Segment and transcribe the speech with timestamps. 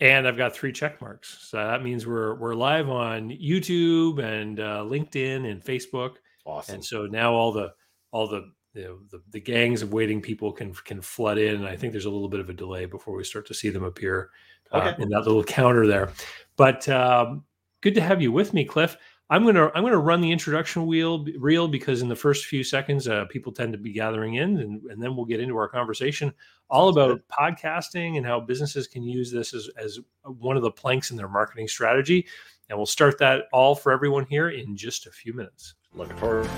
[0.00, 1.38] and I've got three check marks.
[1.48, 6.16] So that means we're we're live on YouTube and uh, LinkedIn and Facebook.
[6.44, 6.76] Awesome.
[6.76, 7.72] And so now all the
[8.10, 11.56] all the you know, the, the gangs of waiting people can can flood in.
[11.56, 13.70] And I think there's a little bit of a delay before we start to see
[13.70, 14.30] them appear
[14.72, 15.02] uh, okay.
[15.02, 16.12] in that little counter there.
[16.56, 17.44] But um,
[17.80, 18.96] good to have you with me, Cliff.
[19.30, 23.08] I'm gonna I'm gonna run the introduction wheel reel because in the first few seconds,
[23.08, 26.32] uh, people tend to be gathering in, and, and then we'll get into our conversation
[26.70, 27.22] all about good.
[27.28, 31.28] podcasting and how businesses can use this as as one of the planks in their
[31.28, 32.26] marketing strategy.
[32.70, 35.74] And we'll start that all for everyone here in just a few minutes.
[35.92, 36.48] Looking forward.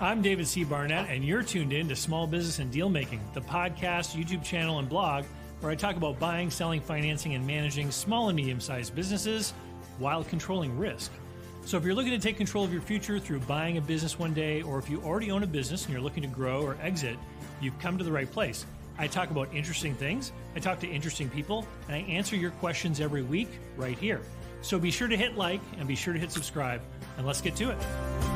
[0.00, 0.64] I'm David C.
[0.64, 4.80] Barnett, and you're tuned in to Small Business and Deal Making, the podcast, YouTube channel,
[4.80, 5.24] and blog
[5.60, 9.54] where I talk about buying, selling, financing, and managing small and medium sized businesses
[9.98, 11.10] while controlling risk.
[11.64, 14.32] So, if you're looking to take control of your future through buying a business one
[14.32, 17.18] day, or if you already own a business and you're looking to grow or exit,
[17.60, 18.64] you've come to the right place.
[18.98, 23.00] I talk about interesting things, I talk to interesting people, and I answer your questions
[23.00, 24.20] every week right here.
[24.62, 26.82] So, be sure to hit like and be sure to hit subscribe,
[27.18, 28.35] and let's get to it.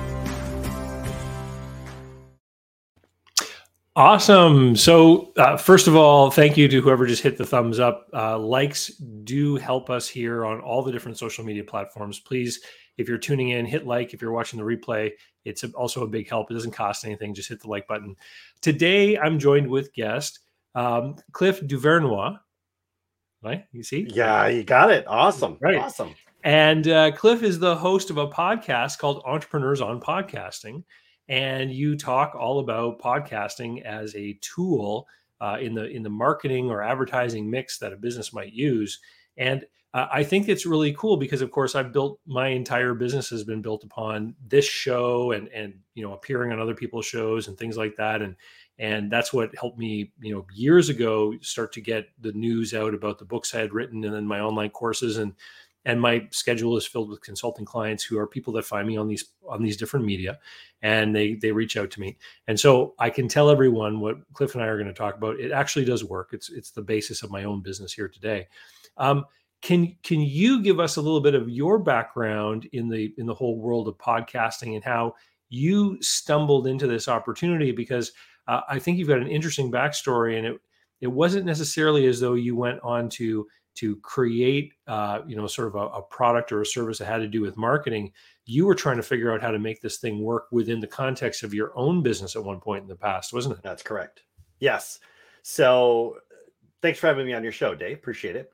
[4.00, 4.76] Awesome.
[4.76, 8.08] So, uh, first of all, thank you to whoever just hit the thumbs up.
[8.14, 8.86] Uh, likes
[9.24, 12.18] do help us here on all the different social media platforms.
[12.18, 12.62] Please,
[12.96, 14.14] if you're tuning in, hit like.
[14.14, 15.10] If you're watching the replay,
[15.44, 16.50] it's also a big help.
[16.50, 17.34] It doesn't cost anything.
[17.34, 18.16] Just hit the like button.
[18.62, 20.38] Today, I'm joined with guest
[20.74, 22.40] um, Cliff Duvernois.
[23.42, 23.66] Right?
[23.70, 24.08] You see?
[24.10, 25.04] Yeah, you got it.
[25.08, 25.58] Awesome.
[25.60, 25.76] Right.
[25.76, 26.14] Awesome.
[26.42, 30.84] And uh, Cliff is the host of a podcast called Entrepreneurs on Podcasting
[31.30, 35.06] and you talk all about podcasting as a tool
[35.40, 38.98] uh, in the in the marketing or advertising mix that a business might use.
[39.36, 39.64] And
[39.94, 43.44] uh, I think it's really cool because, of course, I've built my entire business has
[43.44, 47.56] been built upon this show and and you know appearing on other people's shows and
[47.56, 48.22] things like that.
[48.22, 48.34] And
[48.80, 52.92] and that's what helped me you know years ago start to get the news out
[52.92, 55.34] about the books I had written and then my online courses and
[55.84, 59.08] and my schedule is filled with consulting clients who are people that find me on
[59.08, 60.38] these on these different media
[60.82, 62.16] and they they reach out to me.
[62.46, 65.40] And so i can tell everyone what cliff and i are going to talk about.
[65.40, 66.30] It actually does work.
[66.32, 68.48] It's it's the basis of my own business here today.
[68.96, 69.24] Um,
[69.62, 73.34] can can you give us a little bit of your background in the in the
[73.34, 75.14] whole world of podcasting and how
[75.48, 77.72] you stumbled into this opportunity?
[77.72, 78.12] Because
[78.48, 80.60] uh, i think you've got an interesting backstory and it
[81.00, 83.46] it wasn't necessarily as though you went on to
[83.76, 87.18] to create uh, you know sort of a, a, product or a service that had
[87.18, 88.12] to do with marketing
[88.44, 91.42] you were trying to figure out how to make this thing work within the context
[91.42, 93.62] of your own business at one point in the past wasn't it?
[93.62, 94.22] That's correct.
[94.58, 94.98] Yes.
[95.42, 96.16] So
[96.82, 97.96] thanks for having me on your show dave.
[97.96, 98.52] Appreciate it.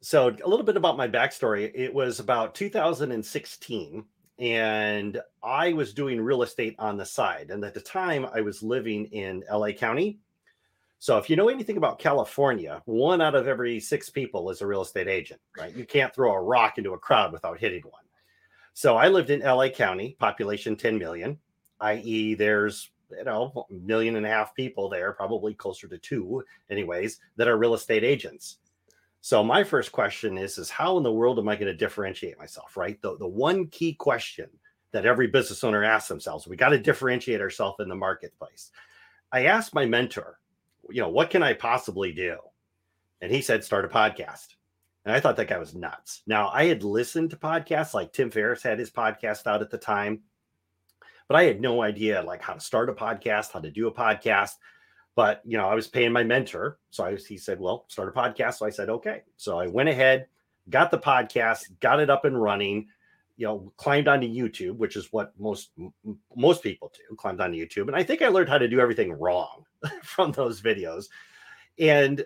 [0.00, 1.70] So a little bit about my backstory.
[1.74, 4.04] It was about 2016
[4.38, 8.64] and i was doing real estate on the side and at the time i was
[8.64, 10.18] living in la county
[11.04, 14.66] so if you know anything about California, one out of every six people is a
[14.66, 15.76] real estate agent, right?
[15.76, 18.04] You can't throw a rock into a crowd without hitting one.
[18.72, 21.38] So I lived in LA County, population 10 million,
[21.80, 26.42] i.e., there's you know, a million and a half people there, probably closer to two,
[26.70, 28.56] anyways, that are real estate agents.
[29.20, 32.38] So my first question is, is how in the world am I going to differentiate
[32.38, 32.78] myself?
[32.78, 32.98] Right.
[33.02, 34.48] The, the one key question
[34.92, 38.70] that every business owner asks themselves, we got to differentiate ourselves in the marketplace.
[39.30, 40.38] I asked my mentor,
[40.90, 42.38] you know, what can I possibly do?
[43.20, 44.48] And he said, start a podcast.
[45.04, 46.22] And I thought that guy was nuts.
[46.26, 49.78] Now, I had listened to podcasts like Tim Ferriss had his podcast out at the
[49.78, 50.22] time,
[51.28, 53.92] but I had no idea like how to start a podcast, how to do a
[53.92, 54.52] podcast.
[55.14, 56.78] But, you know, I was paying my mentor.
[56.90, 58.54] So I was, he said, well, start a podcast.
[58.54, 59.22] So I said, okay.
[59.36, 60.26] So I went ahead,
[60.70, 62.88] got the podcast, got it up and running
[63.36, 65.70] you know climbed onto youtube which is what most
[66.36, 67.88] most people do climbed onto youtube.
[67.88, 69.64] And i think i learned how to do everything wrong
[70.02, 71.06] from those videos.
[71.78, 72.24] And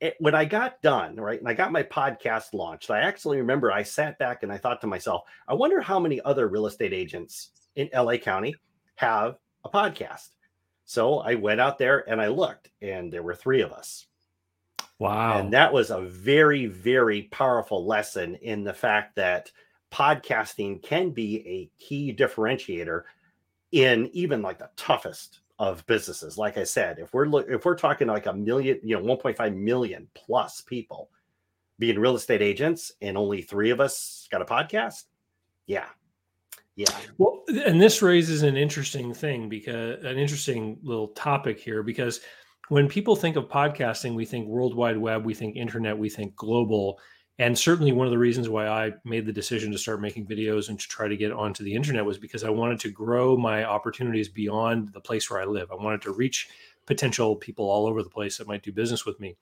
[0.00, 3.70] it, when i got done right and i got my podcast launched i actually remember
[3.70, 6.94] i sat back and i thought to myself i wonder how many other real estate
[6.94, 8.54] agents in la county
[8.96, 10.28] have a podcast.
[10.84, 14.06] So i went out there and i looked and there were three of us.
[14.98, 15.38] Wow.
[15.38, 19.50] And that was a very very powerful lesson in the fact that
[19.92, 23.02] podcasting can be a key differentiator
[23.72, 26.38] in even like the toughest of businesses.
[26.38, 29.56] Like I said, if we're look, if we're talking like a million, you know, 1.5
[29.56, 31.10] million plus people
[31.78, 35.04] being real estate agents and only three of us got a podcast,
[35.66, 35.86] yeah.
[36.76, 36.96] Yeah.
[37.18, 42.20] Well, and this raises an interesting thing because an interesting little topic here because
[42.68, 46.34] when people think of podcasting, we think World Wide Web, we think internet, we think
[46.36, 46.98] global
[47.38, 50.68] and certainly one of the reasons why I made the decision to start making videos
[50.68, 53.64] and to try to get onto the internet was because I wanted to grow my
[53.64, 55.70] opportunities beyond the place where I live.
[55.70, 56.48] I wanted to reach
[56.86, 59.36] potential people all over the place that might do business with me.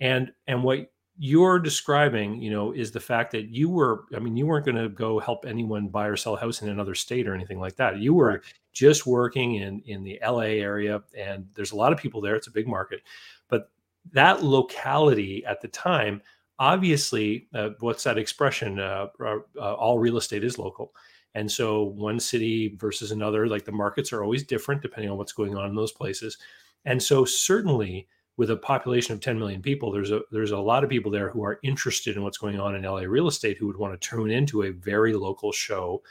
[0.00, 0.92] And and what
[1.22, 4.82] you're describing, you know, is the fact that you were, I mean, you weren't going
[4.82, 7.76] to go help anyone buy or sell a house in another state or anything like
[7.76, 7.98] that.
[7.98, 8.42] You were
[8.72, 12.36] just working in in the LA area, and there's a lot of people there.
[12.36, 13.02] It's a big market,
[13.48, 13.70] but
[14.12, 16.22] that locality at the time,
[16.60, 18.78] obviously, uh, what's that expression?
[18.78, 20.92] Uh, uh, uh all real estate is local.
[21.34, 25.32] And so one city versus another, like the markets are always different depending on what's
[25.32, 26.38] going on in those places.
[26.84, 30.84] And so certainly with a population of 10 million people, there's a there's a lot
[30.84, 33.66] of people there who are interested in what's going on in LA real estate who
[33.66, 36.02] would want to tune into a very local show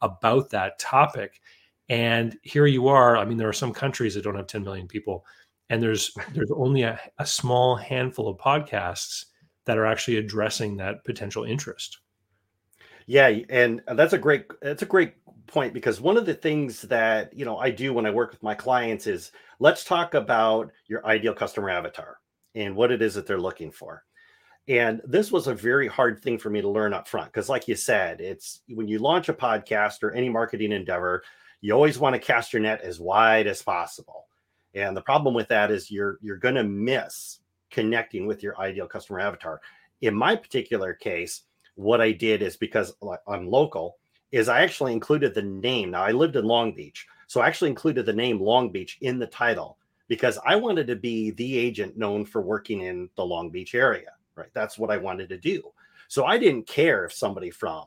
[0.00, 1.40] about that topic.
[1.88, 3.16] And here you are.
[3.16, 5.24] I mean, there are some countries that don't have 10 million people,
[5.70, 9.24] and there's there's only a, a small handful of podcasts
[9.68, 11.98] that are actually addressing that potential interest.
[13.04, 15.12] Yeah, and uh, that's a great that's a great
[15.46, 18.42] point because one of the things that you know I do when I work with
[18.42, 22.16] my clients is let's talk about your ideal customer avatar
[22.54, 24.04] and what it is that they're looking for.
[24.68, 27.68] And this was a very hard thing for me to learn up front because, like
[27.68, 31.22] you said, it's when you launch a podcast or any marketing endeavor,
[31.60, 34.28] you always want to cast your net as wide as possible.
[34.72, 38.86] And the problem with that is you're you're going to miss connecting with your ideal
[38.86, 39.60] customer avatar.
[40.00, 41.42] In my particular case,
[41.74, 42.94] what I did is because
[43.26, 43.96] I'm local,
[44.30, 45.90] is I actually included the name.
[45.90, 49.18] Now I lived in Long Beach, so I actually included the name Long Beach in
[49.18, 53.50] the title because I wanted to be the agent known for working in the Long
[53.50, 54.12] Beach area.
[54.34, 55.72] Right, that's what I wanted to do.
[56.06, 57.84] So I didn't care if somebody from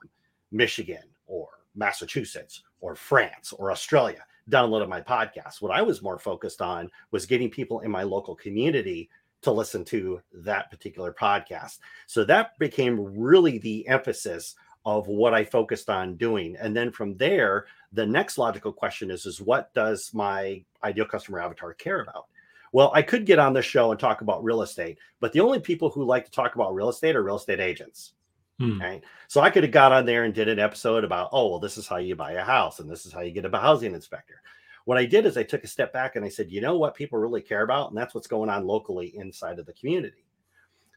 [0.51, 5.61] Michigan or Massachusetts or France or Australia downloaded my podcast.
[5.61, 9.09] What I was more focused on was getting people in my local community
[9.41, 11.79] to listen to that particular podcast.
[12.07, 14.55] So that became really the emphasis
[14.85, 16.55] of what I focused on doing.
[16.59, 21.39] And then from there, the next logical question is, is what does my ideal customer
[21.39, 22.25] avatar care about?
[22.73, 25.59] Well, I could get on the show and talk about real estate, but the only
[25.59, 28.13] people who like to talk about real estate are real estate agents.
[28.59, 28.79] Hmm.
[28.79, 29.03] Right.
[29.27, 31.77] So I could have got on there and did an episode about, oh, well, this
[31.77, 34.41] is how you buy a house and this is how you get a housing inspector.
[34.85, 36.95] What I did is I took a step back and I said, you know what
[36.95, 37.89] people really care about?
[37.89, 40.25] And that's what's going on locally inside of the community.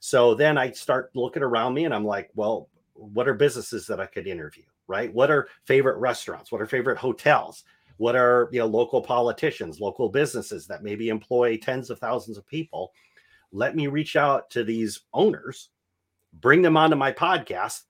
[0.00, 4.00] So then I start looking around me and I'm like, well, what are businesses that
[4.00, 4.64] I could interview?
[4.86, 5.12] Right?
[5.12, 6.52] What are favorite restaurants?
[6.52, 7.64] What are favorite hotels?
[7.96, 12.46] What are you know local politicians, local businesses that maybe employ tens of thousands of
[12.46, 12.92] people?
[13.52, 15.70] Let me reach out to these owners,
[16.32, 17.82] bring them onto my podcast,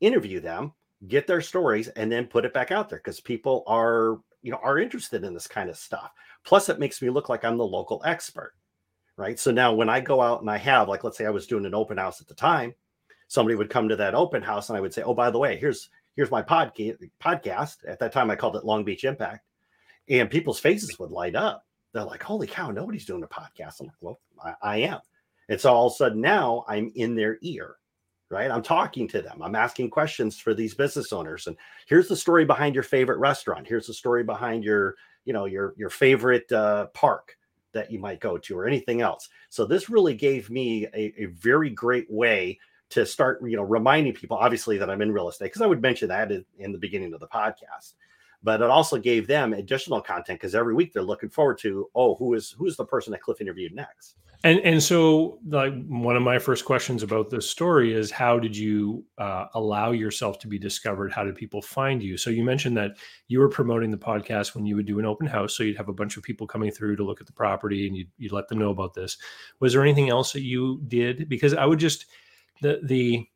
[0.00, 0.72] interview them,
[1.06, 4.60] get their stories, and then put it back out there because people are you know
[4.62, 6.12] are interested in this kind of stuff.
[6.44, 8.54] Plus it makes me look like i'm the local expert
[9.16, 9.38] right?
[9.38, 11.66] So now when i go out and i have like let's say i was doing
[11.66, 12.74] an open house at the time
[13.28, 15.56] somebody would come to that open house and i would say oh by the way
[15.56, 17.76] here's here's my podcast podcast.
[17.86, 19.46] At that time i called it long beach impact.
[20.08, 21.64] And people's faces would light up.
[21.92, 23.80] They're like holy cow nobody's doing a podcast.
[23.80, 25.00] I'm like well i, I am.
[25.48, 27.76] And so all of a sudden now i'm in their ear
[28.32, 28.50] right?
[28.50, 29.42] I'm talking to them.
[29.42, 31.46] I'm asking questions for these business owners.
[31.46, 31.56] And
[31.86, 33.68] here's the story behind your favorite restaurant.
[33.68, 37.36] Here's the story behind your, you know, your your favorite uh, park
[37.72, 39.28] that you might go to or anything else.
[39.48, 42.58] So this really gave me a, a very great way
[42.90, 45.80] to start, you know, reminding people, obviously, that I'm in real estate because I would
[45.80, 47.94] mention that in the beginning of the podcast.
[48.42, 52.16] But it also gave them additional content because every week they're looking forward to, oh,
[52.16, 54.16] who is who's the person that Cliff interviewed next.
[54.44, 58.56] And and so like one of my first questions about this story is how did
[58.56, 61.12] you uh, allow yourself to be discovered?
[61.12, 62.16] How did people find you?
[62.16, 62.96] So you mentioned that
[63.28, 65.88] you were promoting the podcast when you would do an open house, so you'd have
[65.88, 68.48] a bunch of people coming through to look at the property, and you'd, you'd let
[68.48, 69.16] them know about this.
[69.60, 71.28] Was there anything else that you did?
[71.28, 72.06] Because I would just
[72.62, 73.28] the the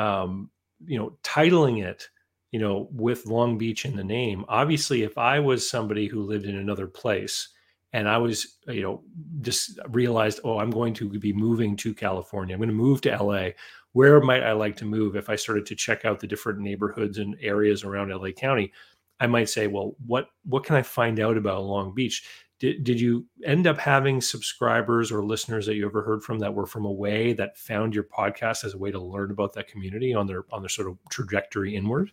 [0.00, 0.48] um,
[0.86, 2.08] you know titling it
[2.52, 4.44] you know with Long Beach in the name.
[4.48, 7.48] Obviously, if I was somebody who lived in another place
[7.92, 9.02] and I was, you know,
[9.42, 12.54] just realized, oh, I'm going to be moving to California.
[12.54, 13.50] I'm going to move to LA.
[13.92, 15.14] Where might I like to move?
[15.14, 18.72] If I started to check out the different neighborhoods and areas around LA County,
[19.20, 22.24] I might say, well, what what can I find out about Long Beach?
[22.58, 26.54] Did, did you end up having subscribers or listeners that you ever heard from that
[26.54, 30.14] were from away that found your podcast as a way to learn about that community
[30.14, 32.10] on their on their sort of trajectory inward?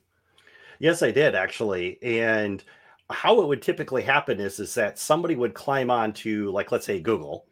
[0.79, 1.99] Yes, I did actually.
[2.03, 2.63] And
[3.09, 6.85] how it would typically happen is is that somebody would climb on to like let's
[6.85, 7.45] say Google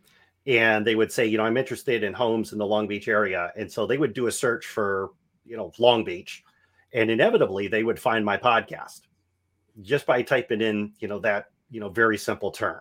[0.48, 3.52] and they would say, you know, I'm interested in homes in the Long Beach area.
[3.58, 5.10] And so they would do a search for,
[5.46, 6.44] you know, Long Beach.
[6.94, 9.02] And inevitably they would find my podcast
[9.82, 12.80] just by typing in, you know, that, you know, very simple term.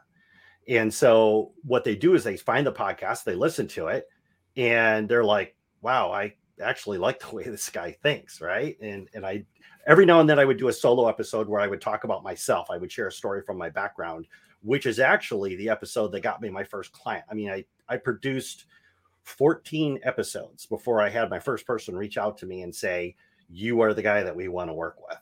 [0.69, 4.07] And so what they do is they find the podcast, they listen to it,
[4.57, 8.77] and they're like, wow, I actually like the way this guy thinks, right?
[8.81, 9.45] And and I
[9.87, 12.23] every now and then I would do a solo episode where I would talk about
[12.23, 12.71] myself.
[12.71, 14.27] I would share a story from my background,
[14.63, 17.25] which is actually the episode that got me my first client.
[17.31, 18.67] I mean, I I produced
[19.27, 23.17] 14 episodes before I had my first person reach out to me and say,
[23.51, 25.19] You are the guy that we want to work with.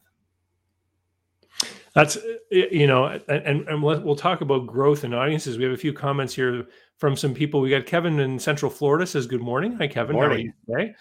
[1.94, 2.18] That's
[2.50, 5.56] you know, and and we'll talk about growth and audiences.
[5.56, 6.66] We have a few comments here
[6.98, 7.60] from some people.
[7.60, 9.76] We got Kevin in Central Florida says good morning.
[9.76, 10.16] Hi, Kevin.
[10.16, 10.52] Morning.
[10.68, 10.94] today?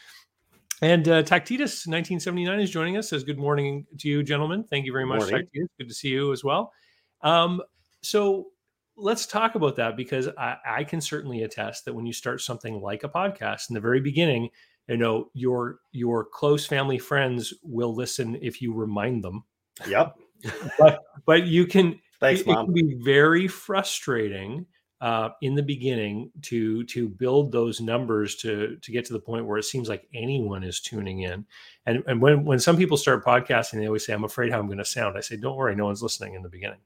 [0.82, 3.10] And uh, Tactitus 1979 is joining us.
[3.10, 4.64] Says good morning to you, gentlemen.
[4.64, 5.48] Thank you very much, Morning.
[5.54, 6.74] Good to see you as well.
[7.22, 7.62] Um,
[8.02, 8.48] so
[8.96, 12.82] let's talk about that because I, I can certainly attest that when you start something
[12.82, 14.50] like a podcast in the very beginning,
[14.88, 19.44] you know your your close family friends will listen if you remind them.
[19.88, 20.16] Yep.
[20.78, 22.66] But but you can Thanks, it, it mom.
[22.66, 24.66] can be very frustrating
[25.04, 29.46] uh, in the beginning to to build those numbers to to get to the point
[29.46, 31.46] where it seems like anyone is tuning in.
[31.86, 34.68] And and when when some people start podcasting, they always say, "I'm afraid how I'm
[34.68, 36.80] going to sound." I say, "Don't worry, no one's listening in the beginning."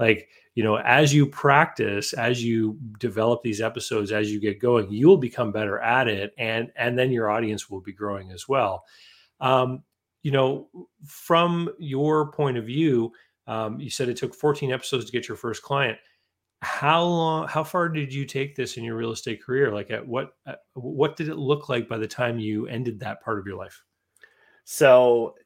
[0.00, 4.90] Like you know, as you practice, as you develop these episodes, as you get going,
[4.90, 8.48] you will become better at it, and and then your audience will be growing as
[8.48, 8.82] well.
[9.38, 9.84] Um,
[10.24, 10.68] you know,
[11.06, 13.12] from your point of view,
[13.46, 15.98] um, you said it took 14 episodes to get your first client.
[16.62, 17.48] How long?
[17.48, 19.72] How far did you take this in your real estate career?
[19.72, 20.32] Like, at what?
[20.46, 23.56] At, what did it look like by the time you ended that part of your
[23.56, 23.82] life?
[24.64, 25.36] So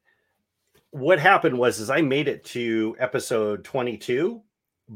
[0.91, 4.43] what happened was is I made it to episode 22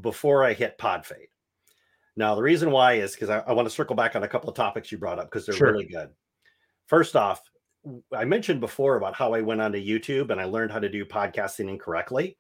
[0.00, 1.28] before I hit pod fade.
[2.16, 4.50] Now the reason why is because I, I want to circle back on a couple
[4.50, 5.72] of topics you brought up because they're Sure.
[5.72, 6.10] really good.
[6.87, 7.42] First off,
[8.12, 11.04] I mentioned before about how I went onto YouTube and I learned how to do
[11.04, 12.37] podcasting incorrectly.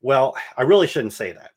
[0.00, 1.50] Well, I really shouldn't say that.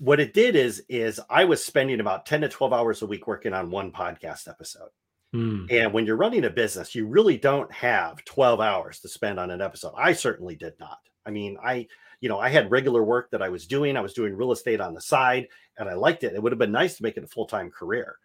[0.00, 3.26] What it did is is I was spending about 10 to 12 hours a week
[3.26, 4.88] working on one podcast episode.
[5.34, 5.66] Hmm.
[5.68, 9.50] And when you're running a business, you really don't have 12 hours to spend on
[9.50, 9.92] an episode.
[9.98, 11.00] I certainly did not.
[11.26, 11.86] I mean, I,
[12.22, 13.94] you know, I had regular work that I was doing.
[13.94, 16.32] I was doing real estate on the side and I liked it.
[16.32, 18.16] It would have been nice to make it a full time career,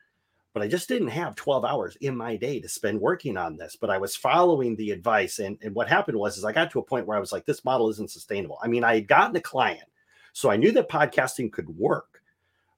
[0.54, 3.76] but I just didn't have 12 hours in my day to spend working on this.
[3.76, 5.40] But I was following the advice.
[5.40, 7.46] And, and what happened was, is I got to a point where I was like,
[7.46, 8.60] this model isn't sustainable.
[8.64, 9.90] I mean, I had gotten a client.
[10.36, 12.16] So I knew that podcasting could work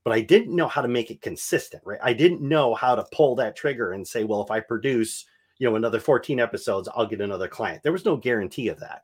[0.07, 1.99] but I didn't know how to make it consistent, right?
[2.01, 5.25] I didn't know how to pull that trigger and say, well, if I produce,
[5.59, 7.83] you know, another 14 episodes, I'll get another client.
[7.83, 9.01] There was no guarantee of that.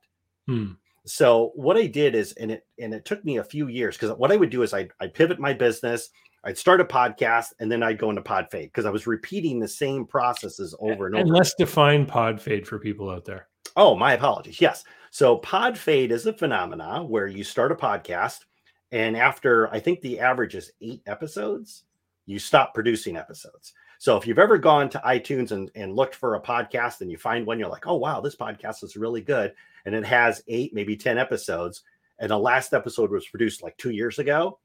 [0.48, 0.72] Hmm.
[1.04, 4.18] So what I did is, and it and it took me a few years because
[4.18, 6.10] what I would do is I'd, I'd pivot my business,
[6.46, 9.60] I'd start a podcast, and then I'd go into pod fade because I was repeating
[9.60, 11.36] the same processes over and And over.
[11.36, 13.50] let's define pod fade for people out there.
[13.76, 14.62] Oh, my apologies.
[14.62, 14.86] Yes.
[15.13, 18.46] So pod fade is a phenomena where you start a podcast
[18.91, 21.84] and after I think the average is eight episodes,
[22.25, 23.74] you stop producing episodes.
[24.00, 27.20] So if you've ever gone to iTunes and, and looked for a podcast and you
[27.20, 29.53] find one, you're like, oh wow, this podcast is really good.
[29.86, 31.84] And it has eight, maybe 10 episodes,
[32.17, 34.58] and the last episode was produced like two years ago,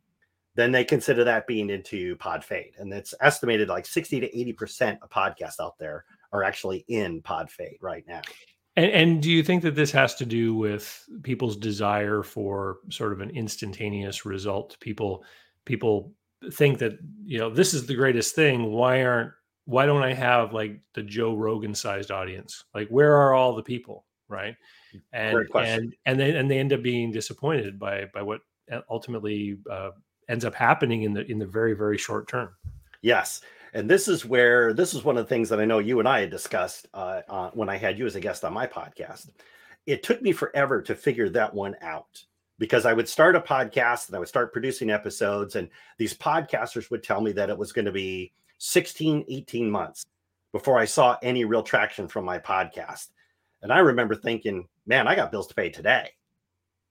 [0.54, 2.72] then they consider that being into pod fade.
[2.78, 7.50] And it's estimated like 60 to 80% of podcasts out there are actually in pod
[7.50, 8.22] fade right now.
[8.78, 13.12] And, and do you think that this has to do with people's desire for sort
[13.12, 14.76] of an instantaneous result?
[14.78, 15.24] People
[15.64, 16.12] people
[16.52, 16.92] think that
[17.24, 18.70] you know this is the greatest thing.
[18.70, 19.32] Why aren't
[19.64, 22.64] why don't I have like the Joe Rogan sized audience?
[22.72, 24.54] Like where are all the people, right?
[25.12, 28.42] And and and they and they end up being disappointed by by what
[28.88, 29.90] ultimately uh,
[30.28, 32.50] ends up happening in the in the very very short term.
[33.02, 33.40] Yes.
[33.74, 36.08] And this is where this is one of the things that I know you and
[36.08, 39.30] I had discussed uh, uh, when I had you as a guest on my podcast.
[39.86, 42.22] It took me forever to figure that one out
[42.58, 46.90] because I would start a podcast and I would start producing episodes, and these podcasters
[46.90, 50.04] would tell me that it was going to be 16, 18 months
[50.52, 53.08] before I saw any real traction from my podcast.
[53.62, 56.10] And I remember thinking, man, I got bills to pay today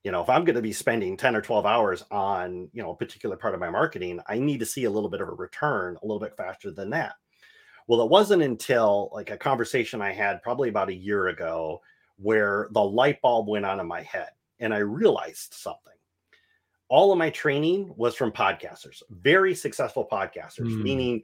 [0.03, 2.91] you know if i'm going to be spending 10 or 12 hours on you know
[2.91, 5.33] a particular part of my marketing i need to see a little bit of a
[5.33, 7.15] return a little bit faster than that.
[7.87, 11.81] Well it wasn't until like a conversation i had probably about a year ago
[12.17, 15.93] where the light bulb went on in my head and i realized something.
[16.89, 20.83] All of my training was from podcasters very successful podcasters Hmm.
[20.83, 21.23] meaning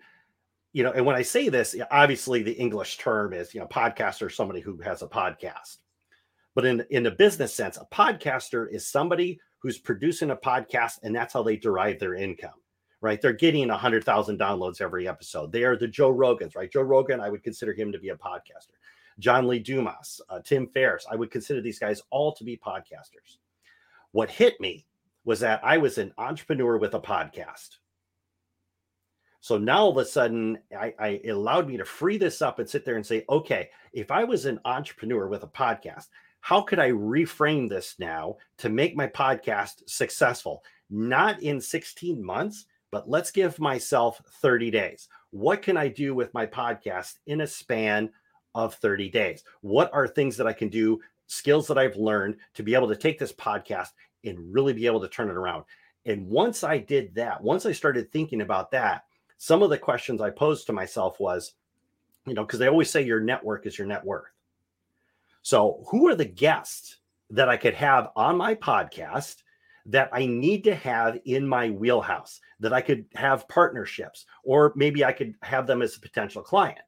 [0.73, 4.31] you know and when i say this obviously the english term is you know podcaster
[4.31, 5.77] somebody who has a podcast
[6.55, 11.15] but in in a business sense, a podcaster is somebody who's producing a podcast, and
[11.15, 12.59] that's how they derive their income.
[13.01, 13.21] Right?
[13.21, 15.51] They're getting hundred thousand downloads every episode.
[15.51, 16.71] They are the Joe Rogans, right?
[16.71, 18.77] Joe Rogan, I would consider him to be a podcaster.
[19.19, 23.37] John Lee Dumas, uh, Tim Ferriss, I would consider these guys all to be podcasters.
[24.11, 24.85] What hit me
[25.25, 27.77] was that I was an entrepreneur with a podcast.
[29.39, 32.69] So now all of a sudden, I, I allowed me to free this up and
[32.69, 36.07] sit there and say, okay, if I was an entrepreneur with a podcast,
[36.43, 40.61] how could I reframe this now to make my podcast successful?
[40.89, 45.07] Not in 16 months, but let's give myself 30 days.
[45.31, 48.09] what can I do with my podcast in a span
[48.55, 49.45] of 30 days?
[49.61, 52.97] What are things that I can do, skills that I've learned to be able to
[52.97, 53.91] take this podcast
[54.25, 55.63] and really be able to turn it around?
[56.05, 59.05] And once I did that, once I started thinking about that,
[59.37, 61.53] some of the questions I posed to myself was,
[62.27, 64.32] you know, because they always say your network is your net worth.
[65.43, 66.97] So, who are the guests
[67.29, 69.43] that I could have on my podcast
[69.85, 75.03] that I need to have in my wheelhouse, that I could have partnerships, or maybe
[75.03, 76.79] I could have them as a potential client?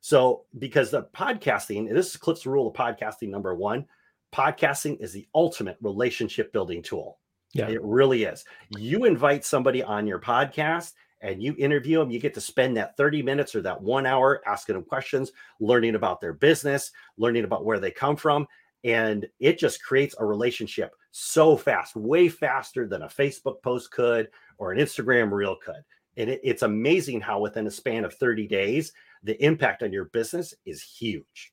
[0.00, 3.86] So, because the podcasting, this is Cliff's rule of podcasting number one
[4.32, 7.18] podcasting is the ultimate relationship building tool.
[7.52, 7.68] Yeah.
[7.68, 8.44] It really is.
[8.70, 10.92] You invite somebody on your podcast
[11.22, 14.42] and you interview them, you get to spend that 30 minutes or that one hour
[14.46, 18.46] asking them questions, learning about their business, learning about where they come from.
[18.84, 24.28] And it just creates a relationship so fast, way faster than a Facebook post could
[24.58, 25.82] or an Instagram reel could.
[26.16, 30.06] And it, it's amazing how within a span of 30 days, the impact on your
[30.06, 31.52] business is huge.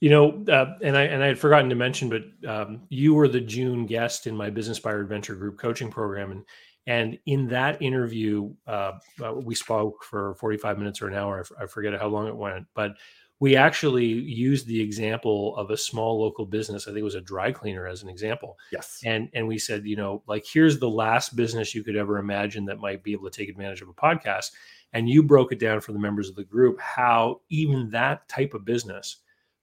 [0.00, 3.28] You know, uh, and I and I had forgotten to mention, but um, you were
[3.28, 6.44] the June guest in my Business Buyer Advantage Group coaching program, and
[6.86, 8.92] and in that interview, uh,
[9.24, 11.44] uh, we spoke for 45 minutes or an hour.
[11.60, 12.92] I forget how long it went, but
[13.38, 16.86] we actually used the example of a small local business.
[16.86, 18.58] I think it was a dry cleaner as an example.
[18.70, 19.00] Yes.
[19.04, 22.66] And and we said, you know, like here's the last business you could ever imagine
[22.66, 24.50] that might be able to take advantage of a podcast.
[24.92, 28.52] And you broke it down for the members of the group how even that type
[28.52, 29.16] of business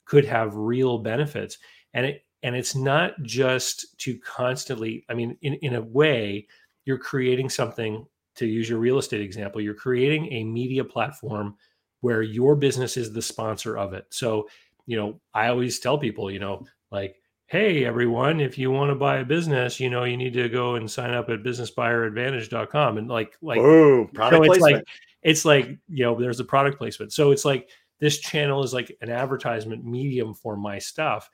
[0.05, 1.59] could have real benefits.
[1.93, 6.47] And it and it's not just to constantly, I mean, in, in a way,
[6.88, 11.56] you're creating something to use your real estate example you're creating a media platform
[12.01, 14.06] where your business is the sponsor of it.
[14.10, 14.48] So
[14.88, 18.96] you know i always tell people you know like hey everyone if you want to
[18.96, 23.08] buy a business you know you need to go and sign up at businessbuyeradvantage.com and
[23.08, 24.88] like like Ooh, product so it's placement.
[24.88, 24.88] like
[25.22, 27.12] it's like you know there's a product placement.
[27.12, 31.29] So it's like this channel is like an advertisement medium for my stuff.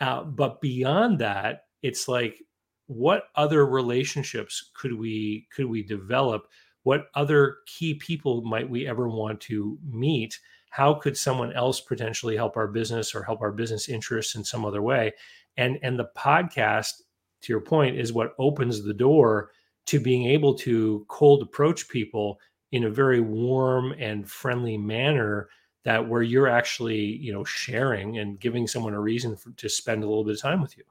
[0.00, 2.42] Uh, but beyond that it's like
[2.90, 6.48] what other relationships could we could we develop?
[6.82, 10.40] What other key people might we ever want to meet?
[10.70, 14.64] How could someone else potentially help our business or help our business interests in some
[14.64, 15.12] other way?
[15.56, 17.02] And and the podcast
[17.42, 19.52] to your point is what opens the door
[19.86, 22.40] to being able to cold approach people
[22.72, 25.48] in a very warm and friendly manner
[25.84, 30.02] that where you're actually you know sharing and giving someone a reason for, to spend
[30.02, 30.82] a little bit of time with you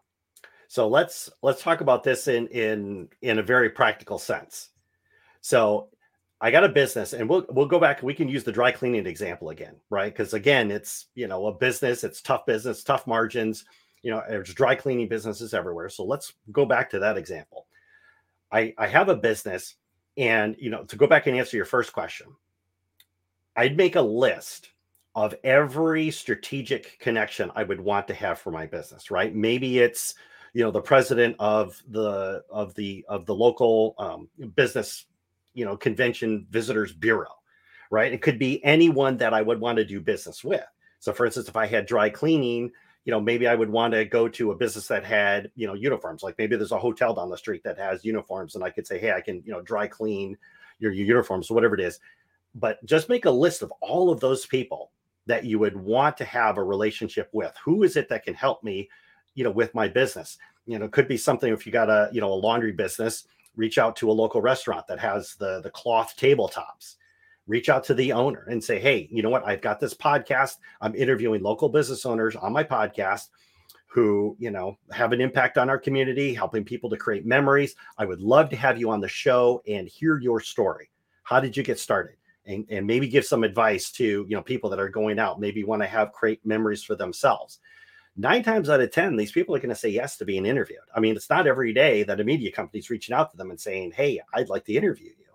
[0.69, 4.69] so let's let's talk about this in in in a very practical sense.
[5.41, 5.89] So
[6.39, 8.03] I got a business, and we'll we'll go back.
[8.03, 10.13] We can use the dry cleaning example again, right?
[10.13, 13.65] Because again, it's you know a business, it's tough business, tough margins.
[14.03, 15.89] You know, there's dry cleaning businesses everywhere.
[15.89, 17.65] So let's go back to that example.
[18.51, 19.73] I I have a business,
[20.17, 22.27] and you know to go back and answer your first question,
[23.55, 24.69] I'd make a list
[25.15, 29.33] of every strategic connection I would want to have for my business, right?
[29.33, 30.13] Maybe it's
[30.53, 35.05] you know the president of the of the of the local um, business
[35.53, 37.33] you know convention visitors bureau
[37.91, 38.13] right?
[38.13, 40.65] It could be anyone that i would want to do business with.
[40.99, 42.71] So for instance if i had dry cleaning
[43.05, 45.73] you know maybe i would want to go to a business that had you know
[45.73, 46.23] uniforms.
[46.23, 48.99] Like maybe there's a hotel down the street that has uniforms and i could say
[48.99, 50.37] hey i can you know dry clean
[50.79, 51.99] your, your uniforms whatever it is.
[52.55, 54.91] But just make a list of all of those people
[55.27, 57.55] that you would want to have a relationship with.
[57.63, 58.89] Who is it that can help me
[59.35, 60.37] you know with my business.
[60.65, 63.77] You know could be something if you got a you know a laundry business reach
[63.77, 66.95] out to a local restaurant that has the the cloth tabletops.
[67.47, 69.45] Reach out to the owner and say hey you know what?
[69.45, 70.57] I've got this podcast.
[70.81, 73.27] I'm interviewing local business owners on my podcast
[73.87, 77.75] who you know have an impact on our community helping people to create memories.
[77.97, 80.91] I would love to have you on the show and hear your story.
[81.23, 82.15] How did you get started?
[82.45, 85.63] And, and maybe give some advice to you know people that are going out maybe
[85.63, 87.59] want to have create memories for themselves
[88.17, 90.79] nine times out of 10, these people are going to say yes to being interviewed.
[90.95, 93.49] I mean, it's not every day that a media company is reaching out to them
[93.49, 95.25] and saying, Hey, I'd like to interview you.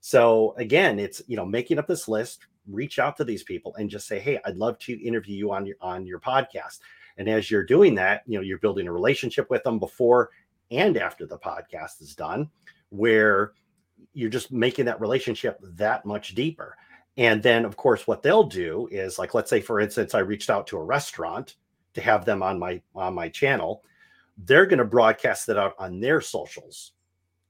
[0.00, 3.90] So again, it's, you know, making up this list, reach out to these people and
[3.90, 6.80] just say, Hey, I'd love to interview you on your, on your podcast.
[7.18, 10.30] And as you're doing that, you know, you're building a relationship with them before
[10.70, 12.50] and after the podcast is done,
[12.88, 13.52] where
[14.14, 16.76] you're just making that relationship that much deeper.
[17.18, 20.48] And then, of course, what they'll do is like, let's say, for instance, I reached
[20.48, 21.56] out to a restaurant
[21.94, 23.82] to have them on my on my channel
[24.44, 26.92] they're going to broadcast it out on their socials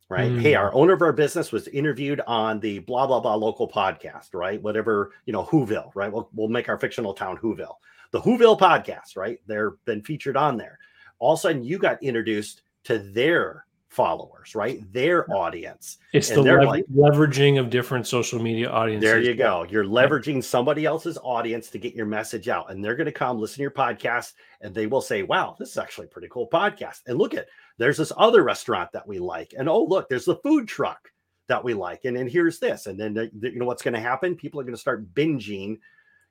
[0.09, 0.31] right?
[0.31, 0.41] Mm.
[0.41, 4.35] hey our owner of our business was interviewed on the blah blah blah local podcast
[4.35, 4.63] right?
[4.63, 6.13] Whatever you know whoville right?
[6.13, 7.77] We'll, we'll make our fictional town whoville.
[8.11, 9.41] The whoville podcast right?
[9.47, 10.79] They're been featured on there.
[11.19, 14.91] All of a sudden you got introduced to their followers, right?
[14.93, 15.99] Their audience.
[16.15, 19.09] It's And the they're like- leveraging of different social media audiences.
[19.09, 19.67] There you go.
[19.69, 22.71] You're leveraging somebody else's audience to get your message out.
[22.71, 25.69] And they're going to come listen to your podcast and they will say, wow, this
[25.71, 27.01] is actually a pretty cool podcast.
[27.07, 29.53] And look at there's this other restaurant that we like.
[29.59, 31.13] And oh, look, there's the food truck
[31.49, 32.07] that we like.
[32.07, 32.87] And then here's this.
[32.87, 34.37] And then, the- the- you know, what's going to happen?
[34.37, 35.79] People are going to start binging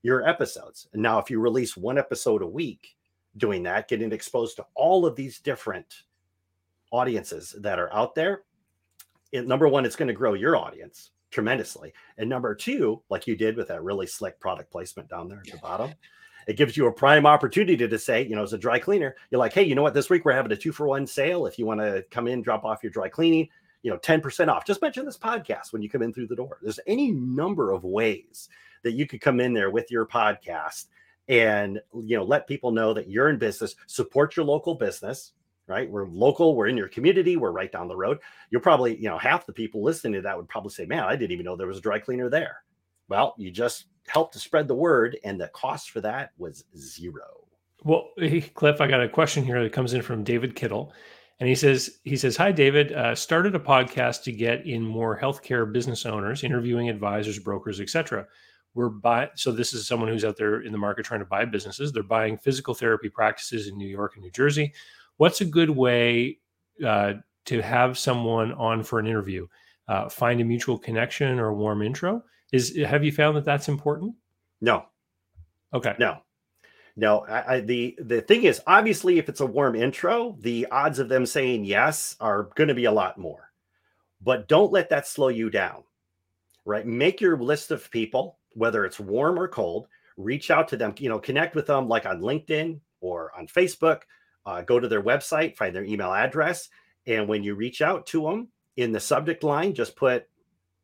[0.02, 0.88] your episodes.
[0.94, 2.96] And now, if you release one episode a week
[3.38, 5.86] doing that, getting exposed to all of these different
[6.92, 8.44] audiences that are out there,
[9.32, 11.94] it, number one, it's going to grow your audience tremendously.
[12.18, 15.52] And number two, like you did with that really slick product placement down there at
[15.52, 15.94] the bottom,
[16.48, 19.40] it gives you a prime opportunity to say, you know, as a dry cleaner, you're
[19.40, 19.94] like, hey, you know what?
[19.94, 21.46] This week we're having a two for one sale.
[21.46, 23.48] If you want to come in, drop off your dry cleaning,
[23.84, 24.66] you know, 10% off.
[24.66, 26.58] Just mention this podcast when you come in through the door.
[26.62, 28.50] There's any number of ways
[28.84, 30.86] that you could come in there with your podcast
[31.28, 35.34] and, you know, let people know that you're in business, support your local business.
[35.68, 36.56] Right, we're local.
[36.56, 37.38] We're in your community.
[37.38, 38.20] We're right down the road
[38.52, 41.16] you'll probably, you know, half the people listening to that would probably say, Man, I
[41.16, 42.64] didn't even know there was a dry cleaner there.
[43.08, 47.48] Well, you just helped to spread the word, and the cost for that was zero.
[47.84, 50.94] Well, hey, Cliff, I got a question here that comes in from David Kittle,
[51.40, 52.92] and he says, he says, "Hi, David.
[52.92, 58.28] Uh, started a podcast to get in more healthcare business owners, interviewing advisors, brokers, etc.
[58.74, 61.44] We're buy so this is someone who's out there in the market trying to buy
[61.44, 61.92] businesses.
[61.92, 64.74] They're buying physical therapy practices in New York and New Jersey.
[65.18, 66.40] What's a good way
[66.86, 67.14] uh,
[67.46, 69.48] to have someone on for an interview?
[69.88, 72.24] Uh, find a mutual connection or a warm intro.
[72.52, 74.16] Is have you found that that's important?
[74.62, 74.86] No,
[75.74, 75.96] Okay.
[76.00, 76.22] no,
[76.96, 77.26] no.
[77.26, 81.10] I, I, the the thing is, obviously, if it's a warm intro, the odds of
[81.10, 83.52] them saying yes are going to be a lot more.
[84.22, 85.84] But don't let that slow you down.
[86.66, 86.86] Right?
[86.86, 89.88] Make your list of people, whether it's warm or cold.
[90.18, 90.94] Reach out to them.
[91.00, 94.02] You know, connect with them like on LinkedIn or on Facebook.
[94.46, 96.70] Uh, go to their website, find their email address,
[97.06, 100.28] and when you reach out to them in the subject line, just put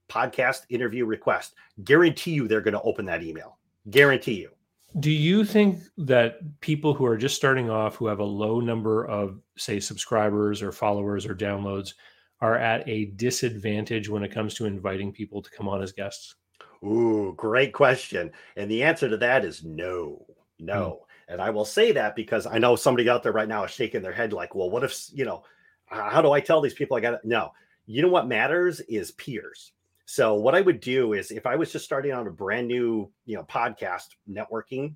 [0.09, 1.55] podcast interview request.
[1.83, 3.57] Guarantee you they're going to open that email.
[3.89, 4.51] Guarantee you.
[4.99, 9.05] Do you think that people who are just starting off, who have a low number
[9.05, 11.93] of, say, subscribers or followers or downloads,
[12.41, 16.35] are at a disadvantage when it comes to inviting people to come on as guests?
[16.83, 18.31] Ooh, great question.
[18.55, 20.25] And the answer to that is no,
[20.59, 21.06] no.
[21.27, 24.01] And I will say that because I know somebody out there right now is shaking
[24.01, 25.43] their head like, well, what if, you know,
[25.87, 27.27] how do I tell these people I got to?
[27.27, 27.51] No,
[27.85, 29.71] you know what matters is peers.
[30.05, 33.09] So what I would do is if I was just starting on a brand new,
[33.25, 34.95] you know, podcast networking,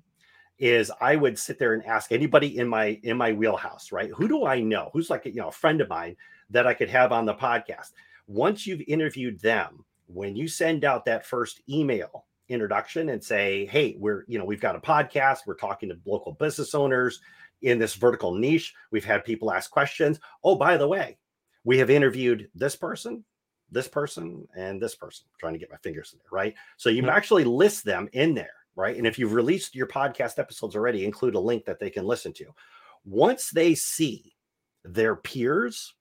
[0.58, 4.10] is I would sit there and ask anybody in my in my wheelhouse, right?
[4.14, 4.90] Who do I know?
[4.92, 6.16] Who's like you know a friend of mine
[6.50, 7.90] that I could have on the podcast?
[8.26, 13.96] Once you've interviewed them, when you send out that first email introduction and say, "Hey,
[13.98, 15.40] we're you know we've got a podcast.
[15.46, 17.20] We're talking to local business owners
[17.62, 18.74] in this vertical niche.
[18.90, 20.18] We've had people ask questions.
[20.42, 21.18] Oh, by the way,
[21.64, 23.24] we have interviewed this person,
[23.70, 25.26] this person, and this person.
[25.38, 26.54] trying to get my fingers in there, right?
[26.76, 27.08] So you Mhm.
[27.12, 28.96] actually list them in there, right?
[28.96, 32.32] And if you've released your podcast episodes already, include a link that they can listen
[32.34, 32.46] to.
[33.04, 34.34] Once they see
[34.84, 35.94] their peers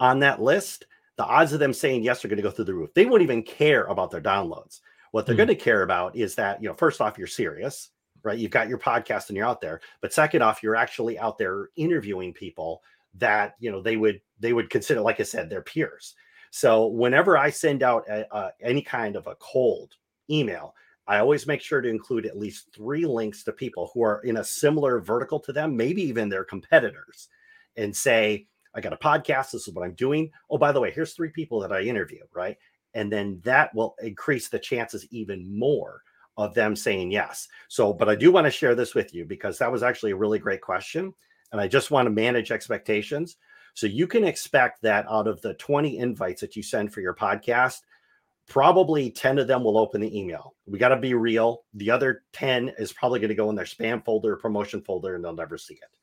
[0.00, 2.74] on that list, the odds of them saying yes are going to go through the
[2.74, 2.92] roof.
[2.94, 4.80] They won't even care about their downloads.
[5.14, 5.46] What they're Hmm.
[5.46, 7.90] going to care about is that, you know, first off, you're serious,
[8.24, 8.36] right?
[8.36, 9.80] You've got your podcast and you're out there.
[10.00, 12.82] But second off, you're actually out there interviewing people
[13.18, 16.16] that, you know, they would they would consider, like I said, their peers.
[16.50, 19.94] So whenever I send out a, a, any kind of a cold
[20.28, 20.74] email,
[21.06, 24.38] I always make sure to include at least three links to people who are in
[24.38, 27.28] a similar vertical to them, maybe even their competitors,
[27.76, 29.52] and say, I got a podcast.
[29.52, 30.32] This is what I'm doing.
[30.50, 32.58] Oh, by the way, here's three people that I interview, right?
[32.94, 36.02] And then that will increase the chances even more
[36.36, 37.48] of them saying yes.
[37.68, 40.16] So, but I do want to share this with you because that was actually a
[40.16, 41.12] really great question.
[41.52, 43.36] And I just want to manage expectations.
[43.74, 47.14] So you can expect that out of the 20 invites that you send for your
[47.14, 47.80] podcast,
[48.48, 50.54] probably 10 of them will open the email.
[50.66, 51.64] We got to be real.
[51.74, 55.24] The other 10 is probably going to go in their spam folder, promotion folder, and
[55.24, 55.98] they'll never see it.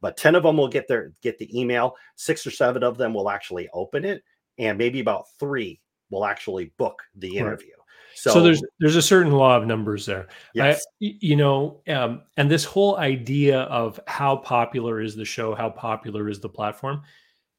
[0.00, 1.94] But 10 of them will get their get the email.
[2.16, 4.22] Six or seven of them will actually open it,
[4.58, 5.80] and maybe about three
[6.10, 7.38] will actually book the Right.
[7.38, 7.72] interview.
[8.16, 10.28] So, So, there's there's a certain law of numbers there.
[10.54, 15.54] Yes, y- you know, um, and this whole idea of how popular is the show,
[15.54, 17.02] how popular is the platform.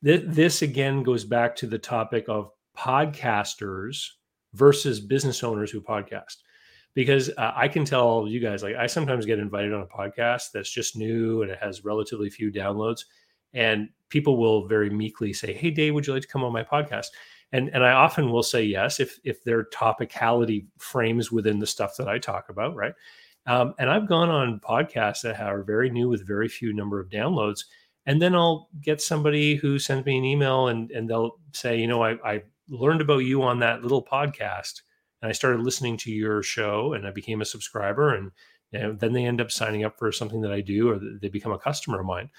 [0.03, 4.07] Th- this again goes back to the topic of podcasters
[4.53, 6.37] versus business owners who podcast.
[6.93, 10.51] Because uh, I can tell you guys, like, I sometimes get invited on a podcast
[10.53, 13.01] that's just new and it has relatively few downloads,
[13.53, 16.63] and people will very meekly say, "Hey, Dave, would you like to come on my
[16.63, 17.07] podcast?"
[17.55, 21.95] And and I often will say yes if if their topicality frames within the stuff
[21.97, 22.93] that I talk about, right?
[23.47, 27.09] Um, and I've gone on podcasts that are very new with very few number of
[27.09, 27.61] downloads,
[28.05, 31.87] and then I'll get somebody who sends me an email and and they'll say, you
[31.87, 34.81] know, I, I learned about you on that little podcast,
[35.21, 38.31] and I started listening to your show, and I became a subscriber, and
[38.99, 41.59] then they end up signing up for something that I do, or they become a
[41.59, 42.29] customer of mine.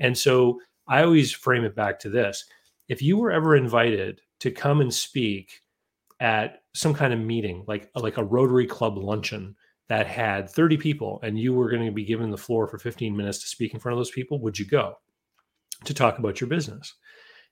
[0.00, 2.44] And so I always frame it back to this:
[2.88, 5.62] if you were ever invited to come and speak
[6.20, 9.56] at some kind of meeting, like like a Rotary Club luncheon
[9.88, 13.16] that had 30 people, and you were going to be given the floor for 15
[13.16, 14.96] minutes to speak in front of those people, would you go
[15.84, 16.94] to talk about your business?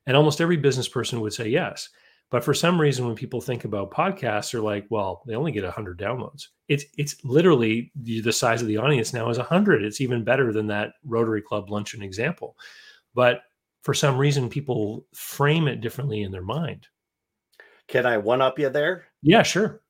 [0.07, 1.89] And almost every business person would say yes.
[2.31, 5.65] But for some reason, when people think about podcasts, they're like, well, they only get
[5.65, 6.49] 100 downloads.
[6.69, 9.83] It's it's literally the size of the audience now is 100.
[9.83, 12.57] It's even better than that Rotary Club luncheon example.
[13.15, 13.41] But
[13.83, 16.87] for some reason, people frame it differently in their mind.
[17.89, 19.05] Can I one up you there?
[19.23, 19.83] Yeah, sure.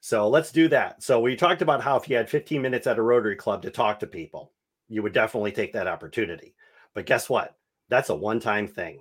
[0.00, 1.02] So let's do that.
[1.02, 3.70] So we talked about how if you had 15 minutes at a Rotary Club to
[3.70, 4.52] talk to people,
[4.88, 6.54] you would definitely take that opportunity.
[6.94, 7.56] But guess what?
[7.88, 9.00] That's a one time thing.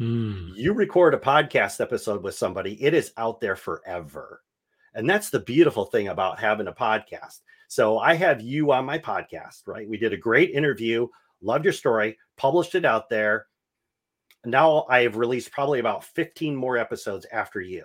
[0.00, 0.52] Mm.
[0.54, 4.42] You record a podcast episode with somebody, it is out there forever.
[4.94, 7.40] And that's the beautiful thing about having a podcast.
[7.68, 9.88] So I have you on my podcast, right?
[9.88, 11.08] We did a great interview,
[11.42, 13.46] loved your story, published it out there.
[14.44, 17.84] Now I have released probably about 15 more episodes after you.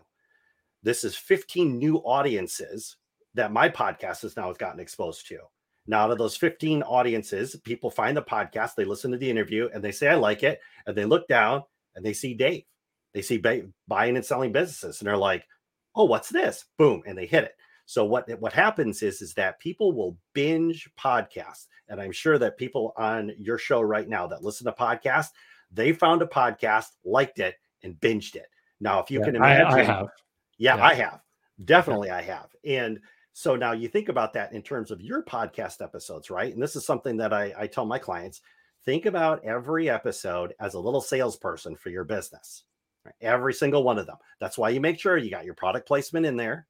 [0.83, 2.97] This is 15 new audiences
[3.33, 5.39] that my podcast has now gotten exposed to.
[5.85, 9.69] Now, out of those 15 audiences, people find the podcast, they listen to the interview,
[9.73, 10.61] and they say, I like it.
[10.85, 11.63] And they look down
[11.95, 12.63] and they see Dave.
[13.13, 13.41] They see
[13.87, 15.45] buying and selling businesses, and they're like,
[15.95, 17.55] "Oh, what's this?" Boom, and they hit it.
[17.85, 22.57] So what what happens is is that people will binge podcasts, and I'm sure that
[22.57, 25.29] people on your show right now that listen to podcasts,
[25.73, 28.47] they found a podcast, liked it, and binged it.
[28.79, 30.07] Now, if you Yeah, can imagine, I, I have.
[30.57, 30.85] yeah, Yeah.
[30.85, 31.19] I have.
[31.65, 32.49] Definitely I have.
[32.65, 32.99] And
[33.33, 36.53] so now you think about that in terms of your podcast episodes, right?
[36.53, 38.41] And this is something that I, I tell my clients
[38.85, 42.63] think about every episode as a little salesperson for your business,
[43.05, 43.15] right?
[43.21, 44.17] every single one of them.
[44.39, 46.67] That's why you make sure you got your product placement in there,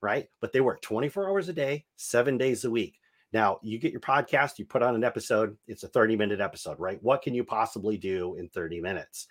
[0.00, 0.28] right?
[0.40, 2.99] But they work 24 hours a day, seven days a week.
[3.32, 6.78] Now you get your podcast, you put on an episode, it's a 30 minute episode,
[6.78, 7.02] right?
[7.02, 9.28] What can you possibly do in 30 minutes?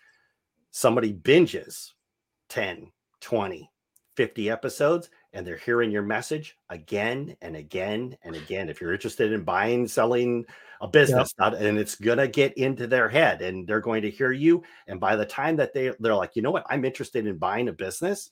[0.72, 1.92] Somebody binges
[2.50, 3.70] 10, 20,
[4.16, 8.70] 50 episodes and they're hearing your message again and again and again.
[8.70, 10.46] If you're interested in buying, selling
[10.82, 14.32] a business, not, and it's gonna get into their head and they're going to hear
[14.32, 14.64] you.
[14.88, 17.68] And by the time that they they're like, you know what, I'm interested in buying
[17.68, 18.30] a business,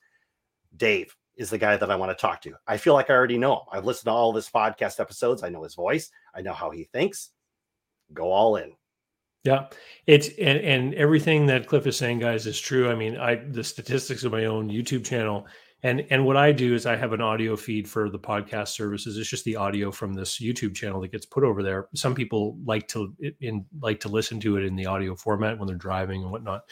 [0.76, 2.54] Dave is the guy that I want to talk to.
[2.68, 3.62] I feel like I already know him.
[3.72, 5.44] I've listened to all of his podcast episodes.
[5.44, 6.12] I know his voice.
[6.36, 7.30] I know how he thinks.
[8.14, 8.74] Go all in.
[9.44, 9.68] Yeah,
[10.08, 12.90] it's and and everything that Cliff is saying, guys, is true.
[12.92, 15.48] I mean, I the statistics of my own YouTube channel,
[15.84, 19.18] and and what I do is I have an audio feed for the podcast services.
[19.18, 21.88] It's just the audio from this YouTube channel that gets put over there.
[21.94, 25.68] Some people like to in like to listen to it in the audio format when
[25.68, 26.64] they're driving and whatnot.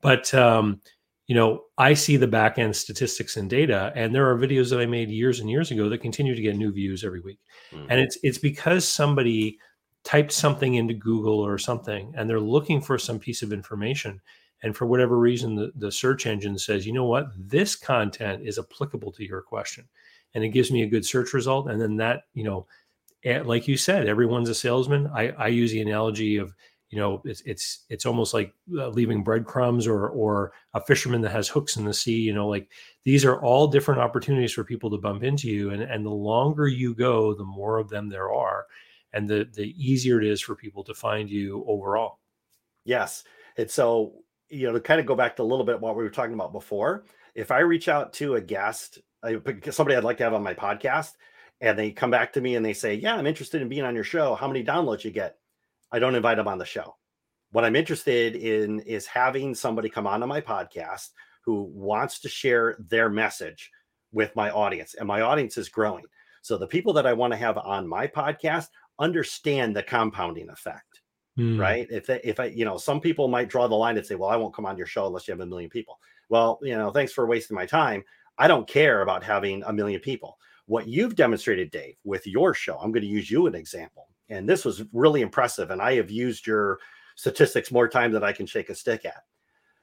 [0.00, 0.80] But um,
[1.26, 4.80] you know, I see the back end statistics and data, and there are videos that
[4.80, 7.38] I made years and years ago that continue to get new views every week,
[7.88, 9.58] and it's it's because somebody
[10.04, 14.20] typed something into Google or something and they're looking for some piece of information.
[14.62, 18.58] And for whatever reason, the, the search engine says, you know what, this content is
[18.58, 19.86] applicable to your question.
[20.34, 21.68] And it gives me a good search result.
[21.68, 22.66] And then that, you know,
[23.24, 25.10] eh, like you said, everyone's a salesman.
[25.14, 26.54] I, I use the analogy of,
[26.94, 31.32] you know, it's it's it's almost like uh, leaving breadcrumbs or or a fisherman that
[31.32, 32.20] has hooks in the sea.
[32.20, 32.70] You know, like
[33.02, 35.70] these are all different opportunities for people to bump into you.
[35.70, 38.66] And and the longer you go, the more of them there are
[39.12, 42.20] and the the easier it is for people to find you overall.
[42.84, 43.24] Yes.
[43.56, 44.12] And so,
[44.48, 46.34] you know, to kind of go back to a little bit what we were talking
[46.34, 49.00] about before, if I reach out to a guest,
[49.70, 51.12] somebody I'd like to have on my podcast,
[51.60, 53.94] and they come back to me and they say, Yeah, I'm interested in being on
[53.96, 54.36] your show.
[54.36, 55.38] How many downloads you get?
[55.94, 56.96] I don't invite them on the show.
[57.52, 61.10] What I'm interested in is having somebody come onto my podcast
[61.44, 63.70] who wants to share their message
[64.12, 66.04] with my audience, and my audience is growing.
[66.42, 71.00] So the people that I want to have on my podcast understand the compounding effect
[71.38, 71.58] Mm.
[71.58, 71.88] right?
[71.90, 74.30] If they, if I, you know, some people might draw the line and say, "Well,
[74.30, 76.90] I won't come on your show unless you have a million people." Well, you know,
[76.90, 78.04] thanks for wasting my time.
[78.38, 80.38] I don't care about having a million people.
[80.66, 84.48] What you've demonstrated, Dave, with your show, I'm going to use you an example, and
[84.48, 85.70] this was really impressive.
[85.70, 86.78] And I have used your
[87.16, 89.22] statistics more times than I can shake a stick at.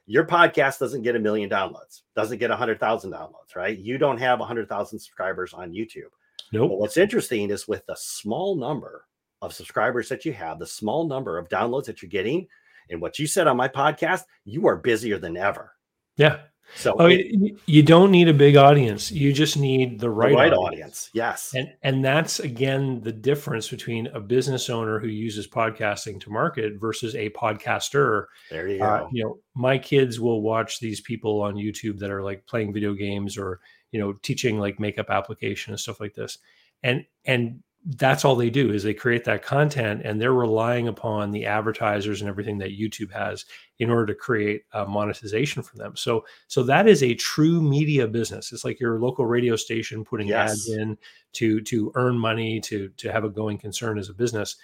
[0.06, 3.78] Your podcast doesn't get a million downloads, doesn't get a hundred thousand downloads, right?
[3.78, 6.10] You don't have a hundred thousand subscribers on YouTube.
[6.52, 6.72] But Nope.
[6.72, 9.06] what's interesting is with the small number
[9.40, 12.46] of subscribers that you have, the small number of downloads that you're getting,
[12.90, 15.72] and what you said on my podcast, you are busier than ever.
[16.16, 16.40] Yeah.
[16.76, 19.12] So Oh, it- you don't need a big audience.
[19.12, 20.58] You just need the the right, right, audience.
[20.66, 21.10] audience.
[21.12, 21.52] Yes.
[21.54, 26.80] And and that's again the difference between a business owner who uses podcasting to market
[26.80, 28.26] versus a podcaster.
[28.50, 28.84] there you go.
[28.84, 32.72] Uh, you know, my kids will watch these people on YouTube that are like playing
[32.72, 36.38] video games or you know teaching like makeup application and stuff like this,
[36.82, 41.32] and and that's all they do is they create that content and they're relying upon
[41.32, 43.44] the advertisers and everything that YouTube has
[43.80, 45.96] in order to create uh, monetization for them.
[45.96, 48.52] So so that is a true media business.
[48.52, 50.96] It's like your local radio station putting ads in
[51.34, 54.56] to to earn money to to have a going concern as a business.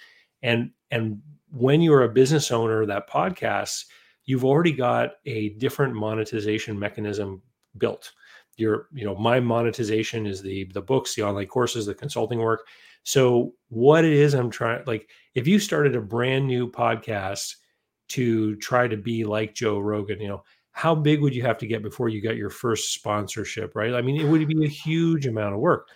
[0.43, 3.87] And and when you're a business owner that podcasts,
[4.27, 7.43] you've already got a different monetization mechanism
[7.79, 8.13] built.
[8.57, 12.67] Your you know my monetization is the the books, the online courses, the consulting work.
[13.09, 17.55] So what it is I'm trying like if you started a brand new podcast
[18.09, 21.67] to try to be like Joe Rogan, you know, how big would you have to
[21.67, 23.95] get before you got your first sponsorship, right?
[23.95, 25.89] I mean, it would be a huge amount of work.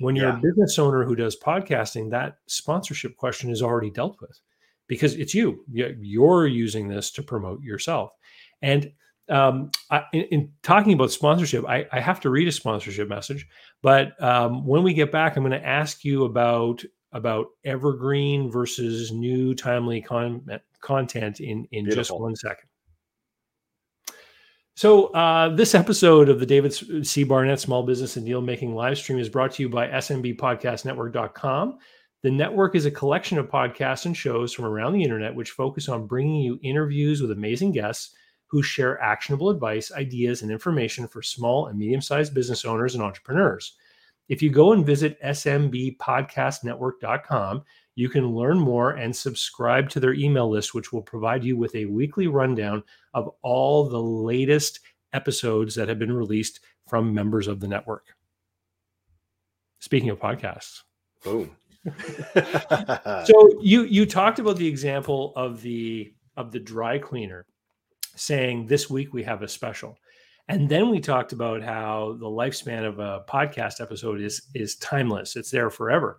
[0.00, 0.38] When you're Yeah.
[0.38, 4.40] a business owner who does podcasting, that sponsorship question is already dealt with
[4.88, 5.64] because it's you.
[5.70, 8.10] You- You're using this to promote yourself.
[8.62, 8.92] And
[9.30, 13.46] um, I, in, in talking about sponsorship, I, I have to read a sponsorship message.
[13.82, 19.10] But um, when we get back, I'm going to ask you about about evergreen versus
[19.12, 20.44] new timely con-
[20.80, 22.68] content in in just one second.
[24.74, 26.72] So uh, this episode of the David
[27.04, 27.24] C.
[27.24, 31.78] Barnett Small Business and Deal Making live stream is brought to you by SMBPodcastNetwork.com.
[32.22, 35.88] The network is a collection of podcasts and shows from around the internet which focus
[35.88, 38.14] on bringing you interviews with amazing guests
[38.48, 43.04] who share actionable advice, ideas, and information for small and medium sized business owners and
[43.04, 43.74] entrepreneurs.
[44.28, 47.62] If you go and visit SMBPodcastNetwork.com,
[47.94, 51.72] you can learn more and subscribe to their email list, which will provide you with
[51.74, 52.82] a weekly rundown
[53.14, 54.80] of all the latest
[55.12, 58.06] episodes that have been released from members of the network.
[59.80, 60.82] Speaking of podcasts,
[61.24, 61.50] Boom.
[63.24, 67.46] so you you talked about the example of the of the dry cleaner
[68.18, 69.98] saying this week we have a special.
[70.48, 75.36] And then we talked about how the lifespan of a podcast episode is is timeless.
[75.36, 76.18] It's there forever.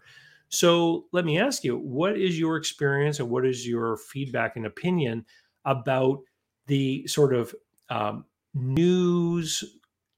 [0.50, 4.66] So let me ask you what is your experience and what is your feedback and
[4.66, 5.26] opinion
[5.66, 6.20] about
[6.68, 7.54] the sort of
[7.90, 9.64] um, news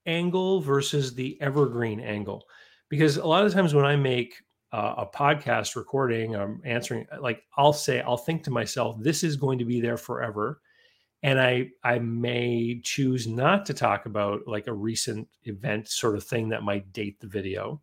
[0.06, 2.44] angle versus the evergreen angle?
[2.90, 4.36] Because a lot of times when i make
[4.74, 9.36] uh, a podcast recording i'm answering like i'll say i'll think to myself this is
[9.36, 10.62] going to be there forever
[11.24, 16.24] and i i may choose not to talk about like a recent event sort of
[16.24, 17.82] thing that might date the video.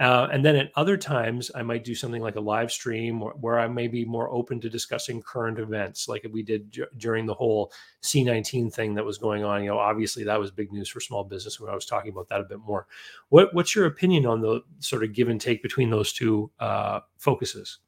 [0.00, 3.32] Uh, and then at other times i might do something like a live stream where,
[3.34, 7.26] where i may be more open to discussing current events like we did d- during
[7.26, 9.62] the whole c19 thing that was going on.
[9.62, 12.28] You know obviously that was big news for small business when i was talking about
[12.28, 12.88] that a bit more.
[13.28, 17.00] What, what's your opinion on the sort of give and take between those two uh,
[17.18, 17.78] focuses?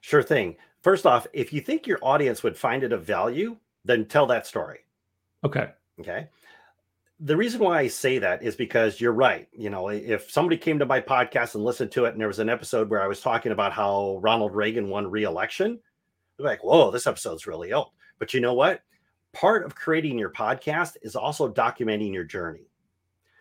[0.00, 0.56] Sure thing.
[0.82, 4.46] First off, if you think your audience would find it of value, then tell that
[4.46, 4.80] story.
[5.44, 6.28] okay Okay.
[7.20, 9.48] The reason why I say that is because you're right.
[9.52, 12.38] You know, if somebody came to my podcast and listened to it, and there was
[12.38, 15.80] an episode where I was talking about how Ronald Reagan won re-election,
[16.36, 18.82] they're like, "Whoa, this episode's really old." But you know what?
[19.32, 22.68] Part of creating your podcast is also documenting your journey.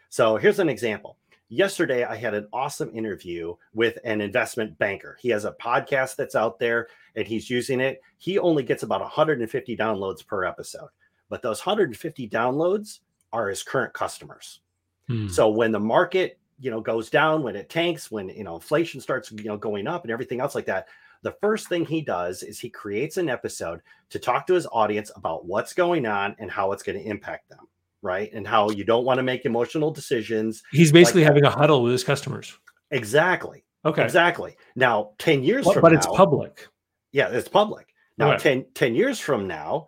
[0.09, 1.17] So here's an example.
[1.49, 5.17] Yesterday, I had an awesome interview with an investment banker.
[5.21, 8.01] He has a podcast that's out there and he's using it.
[8.17, 10.89] He only gets about 150 downloads per episode,
[11.29, 12.99] but those 150 downloads
[13.31, 14.59] are his current customers.
[15.07, 15.27] Hmm.
[15.29, 18.99] So when the market, you know, goes down, when it tanks, when you know inflation
[18.99, 20.87] starts, you know, going up and everything else like that,
[21.21, 25.11] the first thing he does is he creates an episode to talk to his audience
[25.15, 27.67] about what's going on and how it's going to impact them,
[28.01, 28.29] right?
[28.33, 30.63] And how you don't want to make emotional decisions.
[30.71, 32.57] he's basically like- having a huddle with his customers
[32.91, 33.63] Exactly.
[33.85, 34.55] okay Exactly.
[34.75, 36.67] Now, 10 years but, from but now, it's public
[37.11, 37.87] yeah, it's public.
[38.17, 38.39] Now, Right.
[38.39, 39.87] 10, 10 years from now,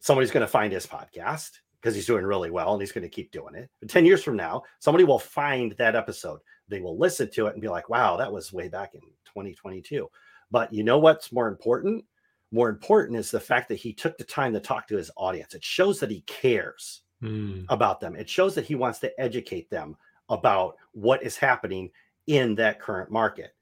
[0.00, 1.50] somebody's going to find his podcast
[1.80, 3.68] because he's doing really well and he's going to keep doing it.
[3.80, 6.40] But 10 years from now, somebody will find that episode.
[6.68, 10.08] They will listen to it and be like, wow, that was way back in 2022.
[10.50, 12.04] But you know what's more important?
[12.52, 15.54] More important is the fact that he took the time to talk to his audience.
[15.54, 17.62] It shows that he cares Hmm.
[17.68, 18.16] about them.
[18.16, 19.96] It shows that he wants to educate them
[20.28, 21.90] about what is happening
[22.26, 23.54] in that current market.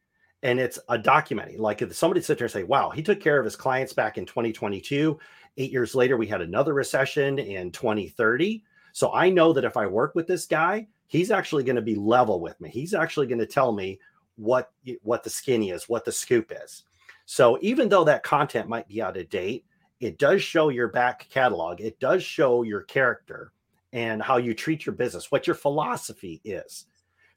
[0.42, 1.58] And it's a documenting.
[1.58, 4.16] Like if somebody sit there and say, wow, he took care of his clients back
[4.16, 5.18] in 2022.
[5.58, 8.64] Eight years later, we had another recession in 2030.
[8.92, 11.96] So I know that if I work with this guy, he's actually going to be
[11.96, 12.70] level with me.
[12.70, 14.00] He's actually going to tell me
[14.36, 14.70] what
[15.02, 16.84] what the skinny is, what the scoop is.
[17.26, 19.66] So even though that content might be out of date,
[20.00, 21.82] it does show your back catalog.
[21.82, 23.52] It does show your character
[23.92, 26.86] and how you treat your business, what your philosophy is.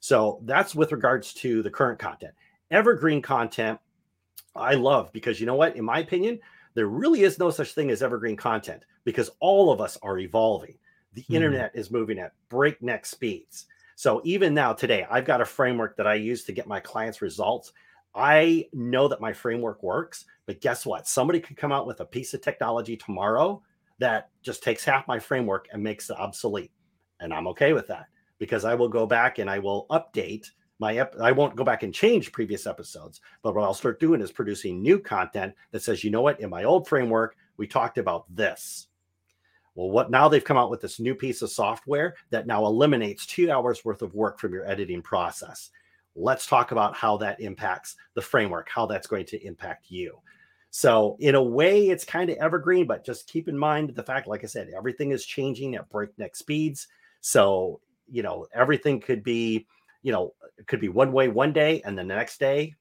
[0.00, 2.34] So that's with regards to the current content.
[2.70, 3.78] Evergreen content,
[4.54, 5.76] I love because you know what?
[5.76, 6.38] In my opinion,
[6.74, 10.76] there really is no such thing as evergreen content because all of us are evolving.
[11.14, 13.66] The mm internet is moving at breakneck speeds.
[13.96, 17.22] So even now, today, I've got a framework that I use to get my clients
[17.22, 17.72] results.
[18.14, 21.06] I know that my framework works, but guess what?
[21.06, 23.62] Somebody could come out with a piece of technology tomorrow
[23.98, 26.72] that just takes half my framework and makes it obsolete.
[27.20, 28.06] And I'm okay with that
[28.38, 31.82] because I will go back and I will update my ep- I won't go back
[31.82, 36.02] and change previous episodes, but what I'll start doing is producing new content that says,
[36.02, 38.88] you know what, in my old framework, we talked about this.
[39.74, 43.26] Well, what now they've come out with this new piece of software that now eliminates
[43.26, 45.70] two hours worth of work from your editing process.
[46.16, 50.18] Let's talk about how that impacts the framework, how that's going to impact you.
[50.76, 54.26] So, in a way, it's kind of evergreen, but just keep in mind the fact,
[54.26, 56.88] like I said, everything is changing at breakneck speeds.
[57.20, 59.68] So, you know, everything could be,
[60.02, 62.74] you know, it could be one way one day, and then the next day,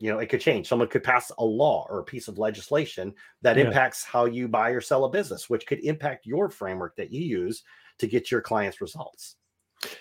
[0.00, 0.66] you know, it could change.
[0.66, 3.66] Someone could pass a law or a piece of legislation that yeah.
[3.66, 7.22] impacts how you buy or sell a business, which could impact your framework that you
[7.22, 7.62] use
[7.98, 9.36] to get your clients results.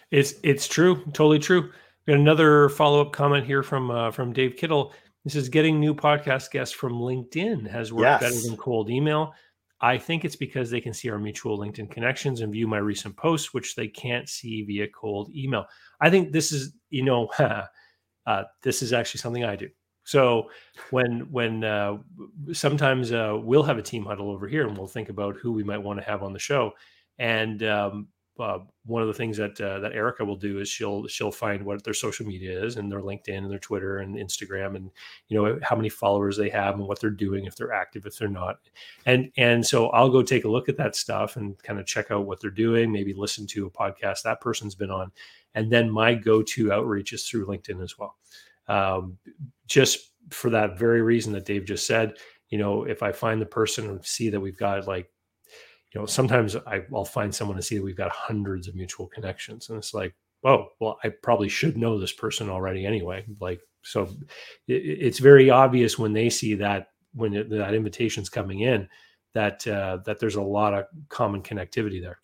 [0.10, 1.72] It's it's true, totally true.
[2.08, 4.92] We got another follow up comment here from uh, from Dave Kittle.
[5.28, 8.22] This is getting new podcast guests from LinkedIn has worked yes.
[8.22, 9.34] better than cold email.
[9.82, 13.18] I think it's because they can see our mutual LinkedIn connections and view my recent
[13.18, 15.66] posts, which they can't see via cold email.
[16.00, 17.28] I think this is, you know,
[18.26, 19.68] uh, this is actually something I do.
[20.06, 20.50] So
[20.92, 21.98] when when uh,
[22.54, 25.62] sometimes uh, we'll have a team huddle over here and we'll think about who we
[25.62, 26.72] might want to have on the show,
[27.20, 28.08] and um,
[28.40, 31.64] uh, one of the things that uh, that Erica will do is she'll she'll find
[31.64, 34.92] what their social media is and their LinkedIn and their Twitter and Instagram and
[35.28, 38.18] you know how many followers they have and what they're doing if they're active if
[38.18, 38.60] they're not.
[39.06, 42.12] And and so I'll go take a look at that stuff and kind of check
[42.12, 45.12] out what they're doing maybe listen to a podcast that person's been on.
[45.56, 48.16] And then my go-to outreach is through LinkedIn as well.
[48.68, 49.18] Um,
[49.66, 52.18] just for that very reason that Dave just said
[52.50, 55.10] you know if I find the person and see that we've got like
[55.98, 59.70] know, sometimes I, will find someone to see that we've got hundreds of mutual connections,
[59.70, 63.26] and it's like, oh, well, I probably should know this person already anyway.
[63.40, 64.04] Like, so
[64.68, 68.88] it, it's very obvious when they see that when it, that invitation's coming in
[69.34, 72.20] that uh, that there's a lot of common connectivity there.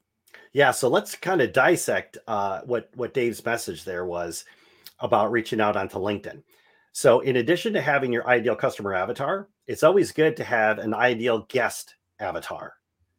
[0.51, 4.45] Yeah, so let's kind of dissect uh, what what Dave's message there was
[4.99, 6.43] about reaching out onto LinkedIn.
[6.91, 10.93] So, in addition to having your ideal customer avatar, it's always good to have an
[10.93, 12.73] ideal guest avatar.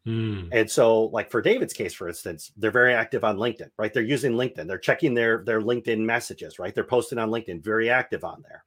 [0.06, 0.48] Mm.
[0.52, 3.92] And so, like for David's case, for instance, they're very active on LinkedIn, right?
[3.92, 4.66] They're using LinkedIn.
[4.66, 6.74] They're checking their their LinkedIn messages, right?
[6.74, 8.64] They're posting on LinkedIn, very active on there.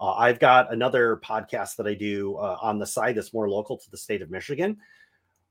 [0.00, 3.76] Uh, I've got another podcast that I do uh, on the side that's more local
[3.76, 4.78] to the state of Michigan.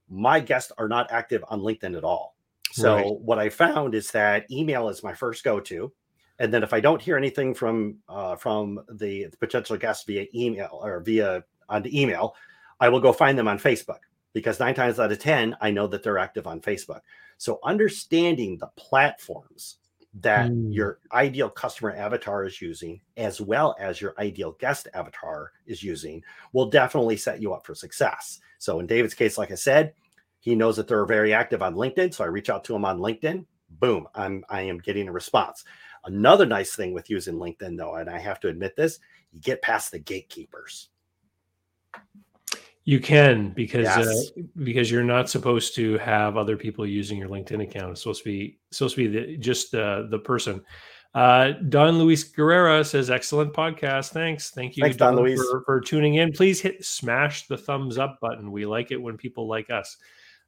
[0.10, 2.36] My guests are not active on LinkedIn at all.
[2.72, 3.20] So right.
[3.22, 5.92] what I found is that email is my first go to,
[6.40, 10.26] and then if I don't hear anything from uh, from the, the potential guests via
[10.36, 12.36] email or via on the email,
[12.82, 14.00] I will go find them on Facebook
[14.34, 17.02] because nine times out of 10, I know that they're active on Facebook.
[17.38, 19.78] So understanding the platforms
[20.16, 20.74] that mm.
[20.74, 26.24] your ideal customer avatar is using, as well as your ideal guest avatar is using,
[26.54, 28.40] will definitely set you up for success.
[28.58, 29.94] So in David's case, like I said,
[30.40, 32.14] he knows that they're very active on LinkedIn.
[32.14, 33.46] So I reach out to him on LinkedIn.
[33.72, 35.64] Boom, I'm I am getting a response.
[36.06, 39.00] Another nice thing with using LinkedIn, though, and I have to admit this,
[39.32, 40.90] you get past the gatekeepers.
[42.90, 44.32] You can because uh, yes.
[44.36, 47.92] uh, because you're not supposed to have other people using your LinkedIn account.
[47.92, 50.64] It's supposed to be supposed to be the, just uh, the person.
[51.14, 54.10] Uh, Don Luis Guerrera says, "Excellent podcast.
[54.10, 56.32] Thanks, thank you, Thanks, Don, Don Luis, for, for, tuning in.
[56.32, 58.52] Please hit smash the thumbs up button.
[58.52, 59.96] We like it when people like us."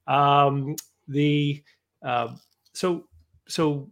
[0.08, 0.76] Um,
[1.08, 1.64] the
[2.02, 2.30] uh,
[2.74, 3.08] so
[3.48, 3.92] so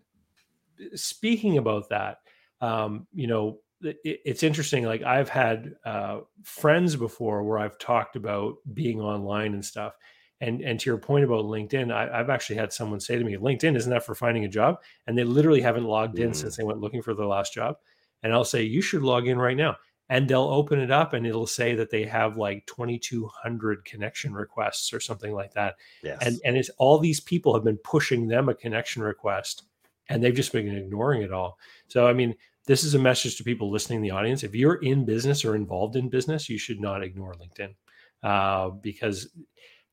[0.95, 2.17] speaking about that,
[2.61, 4.85] um, you know, it's interesting.
[4.85, 9.93] Like I've had uh, friends before where I've talked about being online and stuff.
[10.41, 13.35] And and to your point about LinkedIn, I, have actually had someone say to me,
[13.35, 16.35] "LinkedIn isn't that for finding a job?" And they literally haven't logged in mm.
[16.35, 17.75] since they went looking for their last job.
[18.23, 19.75] And I'll say, "You should log in right now."
[20.11, 24.91] And they'll open it up, and it'll say that they have like 2,200 connection requests
[24.91, 25.75] or something like that.
[26.01, 26.17] Yes.
[26.21, 29.63] And and it's all these people have been pushing them a connection request,
[30.07, 31.57] and they've just been ignoring it all.
[31.89, 32.35] So I mean,
[32.69, 34.43] this is a message to people listening in the audience.
[34.43, 37.73] If you're in business or involved in business, you should not ignore LinkedIn
[38.21, 39.27] uh, because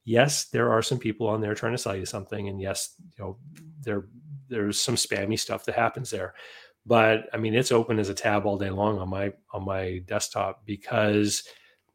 [0.04, 3.24] yes, there are some people on there trying to sell you something, and yes, you
[3.24, 3.38] know
[3.80, 4.04] there
[4.50, 6.34] there's some spammy stuff that happens there.
[6.84, 10.02] But I mean, it's open as a tab all day long on my on my
[10.06, 11.44] desktop because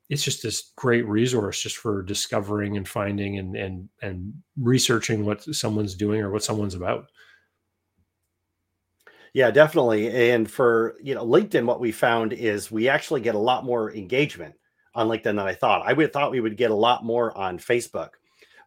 [0.09, 5.43] it's just this great resource just for discovering and finding and and and researching what
[5.53, 7.05] someone's doing or what someone's about.
[9.33, 10.31] Yeah, definitely.
[10.31, 13.93] And for you know LinkedIn, what we found is we actually get a lot more
[13.93, 14.55] engagement
[14.93, 15.83] on LinkedIn than I thought.
[15.85, 18.09] I would thought we would get a lot more on Facebook.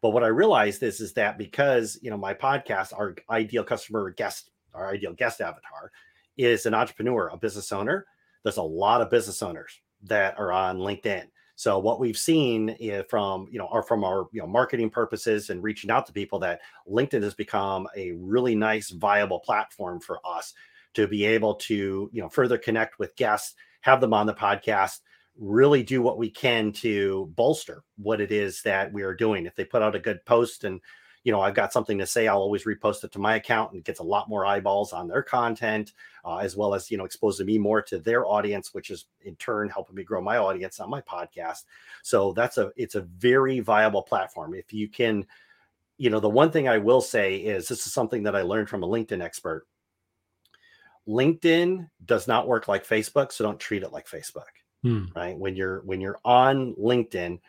[0.00, 4.10] But what I realized is is that because you know my podcast, our ideal customer
[4.10, 5.90] guest, our ideal guest avatar
[6.38, 8.06] is an entrepreneur, a business owner.
[8.42, 11.24] There's a lot of business owners that are on LinkedIn.
[11.56, 15.50] So what we've seen eh, from you know or from our you know marketing purposes
[15.50, 20.18] and reaching out to people that LinkedIn has become a really nice viable platform for
[20.26, 20.52] us
[20.94, 25.00] to be able to you know further connect with guests, have them on the podcast,
[25.36, 29.46] really do what we can to bolster what it is that we are doing.
[29.46, 30.80] If they put out a good post and
[31.24, 33.82] you know, I've got something to say, I'll always repost it to my account and
[33.82, 37.46] gets a lot more eyeballs on their content, uh, as well as, you know, exposing
[37.46, 40.90] me more to their audience, which is in turn helping me grow my audience on
[40.90, 41.64] my podcast.
[42.02, 44.54] So that's a, it's a very viable platform.
[44.54, 45.24] If you can,
[45.96, 48.68] you know, the one thing I will say is this is something that I learned
[48.68, 49.66] from a LinkedIn expert.
[51.08, 54.44] LinkedIn does not work like Facebook, so don't treat it like Facebook.
[54.82, 55.06] Hmm.
[55.16, 55.38] Right?
[55.38, 57.40] When you're when you're on LinkedIn,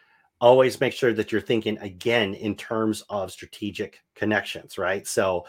[0.46, 5.08] always make sure that you're thinking again in terms of strategic connections, right?
[5.08, 5.44] So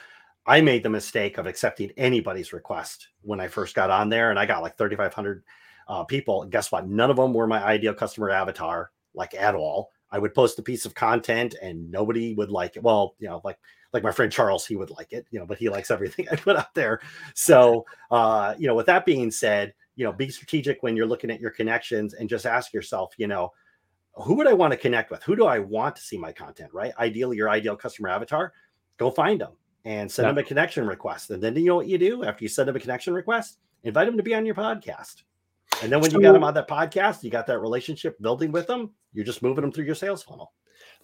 [0.47, 4.39] I made the mistake of accepting anybody's request when I first got on there, and
[4.39, 5.45] I got like 3,500
[5.89, 6.41] uh, people.
[6.41, 6.89] And guess what?
[6.89, 9.91] None of them were my ideal customer avatar, like at all.
[10.11, 12.83] I would post a piece of content and nobody would like it.
[12.83, 13.59] Well, you know, like
[13.93, 16.37] like my friend Charles, he would like it, you know, but he likes everything I
[16.37, 17.01] put out there.
[17.35, 21.31] So, uh, you know, with that being said, you know, be strategic when you're looking
[21.31, 23.53] at your connections and just ask yourself, you know,
[24.17, 25.23] who would I want to connect with?
[25.23, 26.73] Who do I want to see my content?
[26.73, 26.93] Right?
[26.99, 28.53] Ideally, your ideal customer avatar.
[28.97, 29.53] Go find them
[29.85, 30.33] and send yeah.
[30.33, 31.31] them a connection request.
[31.31, 33.59] And then you know what you do after you send them a connection request?
[33.85, 35.23] Invite them to be on your podcast.
[35.83, 38.51] And then when so, you got them on that podcast, you got that relationship building
[38.53, 38.91] with them.
[39.13, 40.53] You're just moving them through your sales funnel.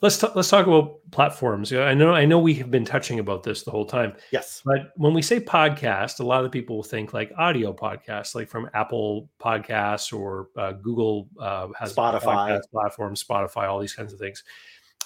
[0.03, 1.72] Let's t- let's talk about platforms.
[1.72, 4.14] I know I know we have been touching about this the whole time.
[4.32, 8.34] Yes, but when we say podcast, a lot of people will think like audio podcasts,
[8.34, 14.12] like from Apple Podcasts or uh, Google uh, has Spotify platforms, Spotify, all these kinds
[14.12, 14.42] of things.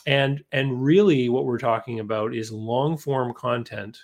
[0.07, 3.99] And and really, what we're talking about is long form content,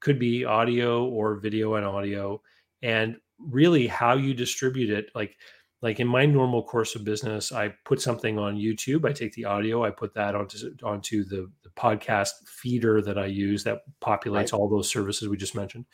[0.00, 2.40] could be audio or video and audio,
[2.80, 5.36] and really how you distribute it, like
[5.82, 9.44] like in my normal course of business i put something on youtube i take the
[9.44, 14.34] audio i put that onto onto the, the podcast feeder that i use that populates
[14.34, 14.52] right.
[14.54, 15.84] all those services we just mentioned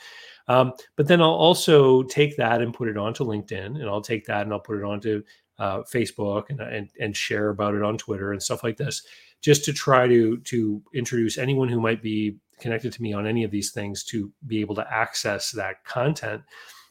[0.47, 4.25] um, but then i'll also take that and put it onto linkedin and i'll take
[4.27, 5.23] that and i'll put it onto
[5.59, 9.03] uh, facebook and, and and share about it on twitter and stuff like this
[9.41, 13.45] just to try to to introduce anyone who might be connected to me on any
[13.45, 16.43] of these things to be able to access that content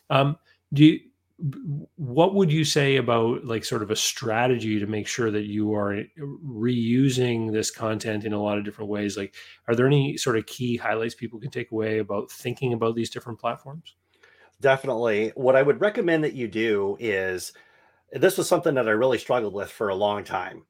[0.10, 0.38] um,
[0.74, 1.00] do you
[1.98, 5.74] what would you say about like sort of a strategy to make sure that you
[5.76, 9.18] are reusing this content in a lot of different ways?
[9.18, 9.36] Like
[9.68, 13.12] are there any sort of key highlights people can take away about thinking about these
[13.12, 13.96] different platforms?
[14.62, 15.32] Definitely.
[15.36, 17.54] What i would recommend that you do is
[18.12, 20.64] this was something that i really struggled with for a long time.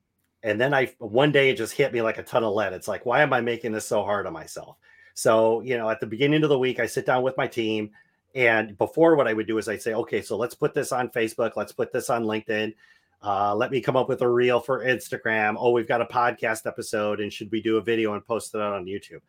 [0.44, 2.74] And then i one day it just hit me like a ton of lead.
[2.74, 4.76] It's like why am i making this so hard on myself?
[5.14, 7.92] So you know at the beginning of the week i sit down with my team
[8.38, 11.10] and before, what I would do is I'd say, okay, so let's put this on
[11.10, 12.76] Facebook, let's put this on LinkedIn.
[13.20, 15.56] Uh, let me come up with a reel for Instagram.
[15.58, 18.62] Oh, we've got a podcast episode, and should we do a video and post it
[18.62, 19.22] out on YouTube?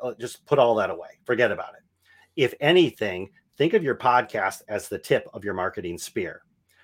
[0.00, 1.08] Uh, just put all that away.
[1.24, 1.82] Forget about it.
[2.36, 6.42] If anything, think of your podcast as the tip of your marketing spear.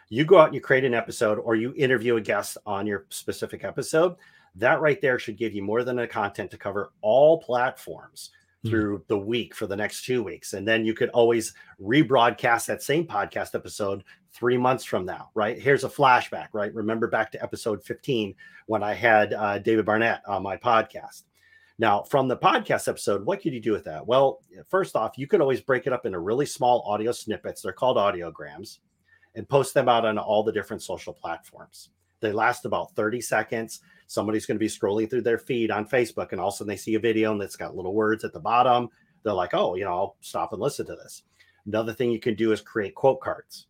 [0.09, 3.07] You go out and you create an episode, or you interview a guest on your
[3.11, 4.17] specific episode.
[4.57, 8.31] That right there should give you more than a content to cover all platforms.
[8.69, 10.53] Through the week for the next two weeks.
[10.53, 15.59] And then you could always rebroadcast that same podcast episode three months from now, right?
[15.59, 16.75] Here's a flashback, right?
[16.75, 18.35] Remember back to episode 15
[18.67, 21.23] when I had uh, David Barnett on my podcast.
[21.79, 24.07] Now, from the podcast episode, what could you do with that?
[24.07, 27.63] Well, first off, you could always break it up into really small audio snippets.
[27.63, 28.79] They're called audiograms
[29.35, 31.91] and post them out on all the different social platforms.
[32.21, 36.33] They last about 30 seconds somebody's going to be scrolling through their feed on Facebook
[36.33, 38.33] and all of a sudden they see a video and it's got little words at
[38.33, 38.89] the bottom.
[39.23, 41.23] They're like, oh, you know, I'll stop and listen to this.
[41.67, 43.67] Another thing you can do is create quote cards,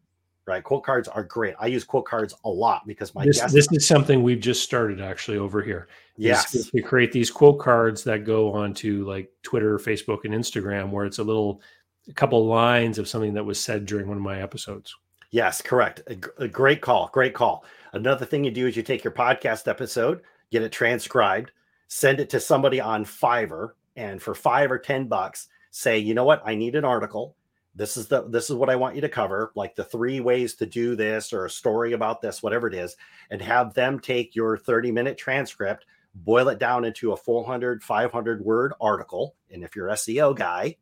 [0.46, 0.62] right?
[0.62, 1.54] Quote cards are great.
[1.58, 5.00] I use quote cards a lot because my this, this is something we've just started
[5.00, 5.88] actually over here.
[6.18, 11.06] Yes, we create these quote cards that go onto like Twitter, Facebook, and Instagram, where
[11.06, 11.62] it's a little,
[12.08, 14.94] a couple lines of something that was said during one of my episodes.
[15.30, 16.02] Yes, correct.
[16.06, 17.10] A, a great call.
[17.12, 17.64] Great call.
[17.96, 20.20] Another thing you do is you take your podcast episode,
[20.50, 21.50] get it transcribed,
[21.88, 26.24] send it to somebody on Fiverr, and for five or 10 bucks, say, you know
[26.24, 27.36] what, I need an article.
[27.74, 30.54] this is the this is what I want you to cover, like the three ways
[30.56, 32.96] to do this or a story about this, whatever it is,
[33.30, 38.44] and have them take your 30 minute transcript, boil it down into a 400, 500
[38.44, 39.36] word article.
[39.50, 40.76] And if you're SEO guy,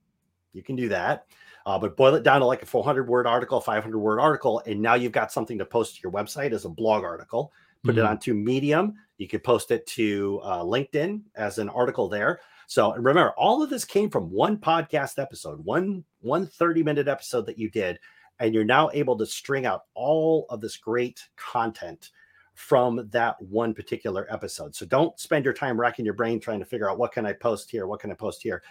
[0.53, 1.27] you can do that.
[1.67, 4.81] Uh, but boil it down to like a 400 word article, 500 word article, and
[4.81, 7.53] now you've got something to post to your website as a blog article.
[7.83, 8.05] Put mm-hmm.
[8.05, 8.95] it onto Medium.
[9.17, 12.41] You could post it to uh, LinkedIn as an article there.
[12.67, 17.47] So remember, all of this came from one podcast episode, one one 30 minute episode
[17.47, 17.99] that you did,
[18.41, 22.11] and you're now able to string out all of this great content
[22.55, 24.75] from that one particular episode.
[24.75, 27.33] So don't spend your time racking your brain trying to figure out what can I
[27.33, 28.62] post here, what can I post here.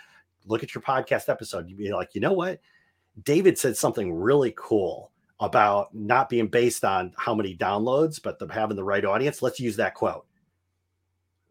[0.46, 1.70] Look at your podcast episode.
[1.70, 2.60] You'd be like, you know what?
[3.22, 8.48] David said something really cool about not being based on how many downloads, but the,
[8.48, 9.42] having the right audience.
[9.42, 10.26] Let's use that quote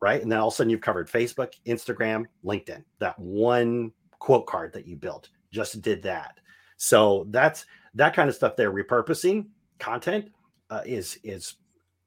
[0.02, 0.20] right?
[0.20, 2.82] And then all of a sudden you've covered Facebook, Instagram, LinkedIn.
[2.98, 6.40] That one quote card that you built just did that.
[6.76, 8.72] So that's that kind of stuff there.
[8.72, 9.46] Repurposing
[9.78, 10.30] content
[10.70, 11.54] uh, is is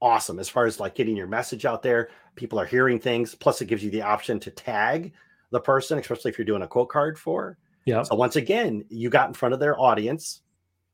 [0.01, 2.09] awesome as far as like getting your message out there.
[2.35, 3.33] People are hearing things.
[3.33, 5.13] Plus, it gives you the option to tag
[5.51, 7.57] the person, especially if you're doing a quote card for.
[7.85, 8.03] Yeah.
[8.03, 10.41] So once again, you got in front of their audience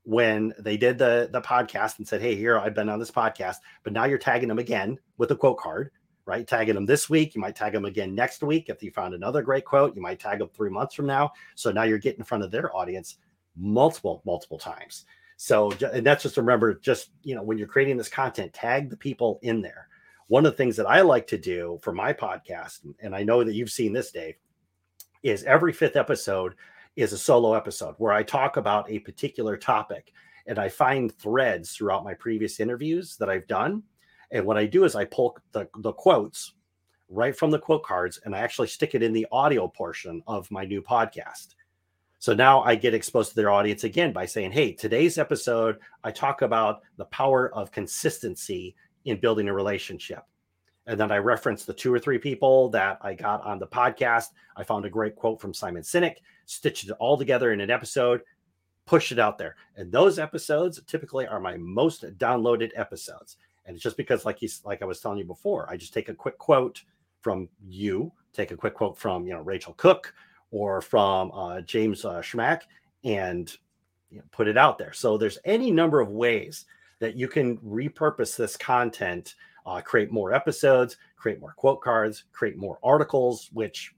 [0.03, 3.57] when they did the the podcast and said, "Hey, here I've been on this podcast,"
[3.83, 5.91] but now you're tagging them again with a quote card
[6.25, 6.47] right?
[6.47, 8.69] Tagging them this week, you might tag them again next week.
[8.69, 11.31] If you found another great quote, you might tag them three months from now.
[11.55, 13.17] So now you're getting in front of their audience
[13.57, 15.05] multiple, multiple times.
[15.37, 18.97] So, and that's just remember, just you know, when you're creating this content, tag the
[18.97, 19.87] people in there.
[20.27, 23.43] One of the things that I like to do for my podcast, and I know
[23.43, 24.35] that you've seen this, Dave,
[25.23, 26.55] is every fifth episode
[26.95, 30.13] is a solo episode where I talk about a particular topic
[30.47, 33.83] and I find threads throughout my previous interviews that I've done
[34.31, 36.53] and what I do is I pull the, the quotes
[37.09, 40.49] right from the quote cards and I actually stick it in the audio portion of
[40.49, 41.55] my new podcast.
[42.19, 46.11] So now I get exposed to their audience again by saying, Hey, today's episode, I
[46.11, 48.75] talk about the power of consistency
[49.05, 50.23] in building a relationship.
[50.87, 54.27] And then I reference the two or three people that I got on the podcast.
[54.55, 56.17] I found a great quote from Simon Sinek,
[56.51, 58.21] stitched it all together in an episode,
[58.85, 59.55] push it out there.
[59.77, 63.37] And those episodes typically are my most downloaded episodes.
[63.65, 66.09] And it's just because, like he's like I was telling you before, I just take
[66.09, 66.81] a quick quote
[67.21, 70.13] from you, take a quick quote from you know Rachel Cook
[70.49, 72.61] or from uh, James uh, Schmack,
[73.03, 73.55] and
[74.09, 74.91] you know, put it out there.
[74.91, 76.65] So there's any number of ways
[76.99, 79.35] that you can repurpose this content,
[79.65, 83.93] uh, create more episodes, create more quote cards, create more articles, which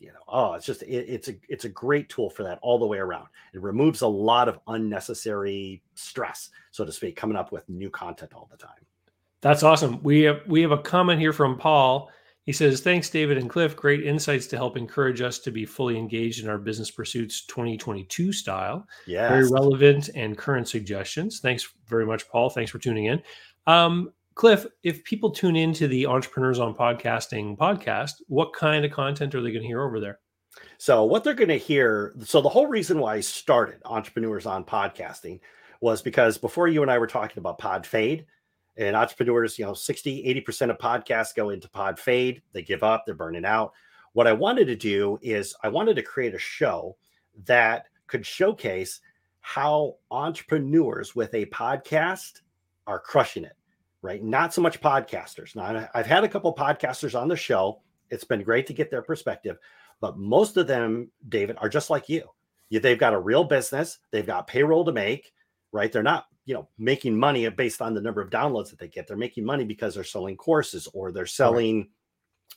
[0.00, 2.78] you know oh it's just it, it's a it's a great tool for that all
[2.78, 3.28] the way around.
[3.54, 8.32] It removes a lot of unnecessary stress so to speak coming up with new content
[8.34, 8.84] all the time.
[9.42, 10.02] That's awesome.
[10.02, 12.10] We have we have a comment here from paul.
[12.44, 13.76] He says thanks david and cliff.
[13.76, 18.32] Great insights to help encourage us to be fully engaged in our business pursuits 2022
[18.32, 18.86] style.
[19.06, 21.40] Yeah very relevant and current suggestions.
[21.40, 22.48] Thanks very much paul.
[22.48, 23.22] Thanks for tuning in.
[23.66, 29.34] Um, Cliff, if people tune into the Entrepreneurs on Podcasting podcast, what kind of content
[29.34, 30.18] are they going to hear over there?
[30.78, 34.64] So, what they're going to hear, so the whole reason why I started Entrepreneurs on
[34.64, 35.40] Podcasting
[35.82, 38.24] was because before you and I were talking about pod fade,
[38.78, 42.40] and entrepreneurs, you know, 60, 80% of podcasts go into pod fade.
[42.54, 43.74] They give up, they're burning out.
[44.14, 46.96] What I wanted to do is I wanted to create a show
[47.44, 49.02] that could showcase
[49.42, 52.40] how entrepreneurs with a podcast
[52.86, 53.52] are crushing it
[54.02, 54.22] right?
[54.22, 55.54] Not so much podcasters.
[55.54, 57.80] Now, I've had a couple podcasters on the show.
[58.10, 59.58] It's been great to get their perspective,
[60.00, 62.24] but most of them, David, are just like you.
[62.70, 63.98] They've got a real business.
[64.10, 65.32] They've got payroll to make,
[65.72, 65.90] right?
[65.90, 69.06] They're not, you know, making money based on the number of downloads that they get.
[69.06, 71.88] They're making money because they're selling courses or they're selling,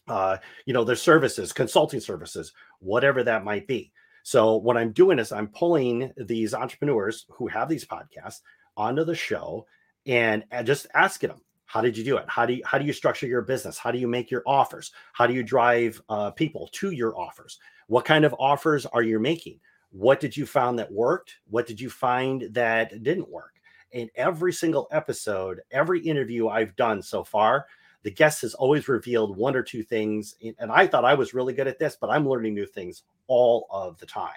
[0.07, 0.15] right.
[0.15, 3.91] uh, you know, their services, consulting services, whatever that might be.
[4.23, 8.39] So what I'm doing is I'm pulling these entrepreneurs who have these podcasts
[8.77, 9.65] onto the show
[10.05, 12.25] and, and just asking them how did you do it?
[12.27, 13.77] How do you how do you structure your business?
[13.77, 14.91] How do you make your offers?
[15.13, 17.59] How do you drive uh, people to your offers?
[17.87, 19.59] What kind of offers are you making?
[19.89, 21.35] What did you find that worked?
[21.49, 23.53] What did you find that didn't work?
[23.91, 27.67] In every single episode every interview i've done so far
[28.01, 31.53] the guest has always revealed one or two things and i thought i was really
[31.53, 34.29] good at this but i'm learning new things all of the time.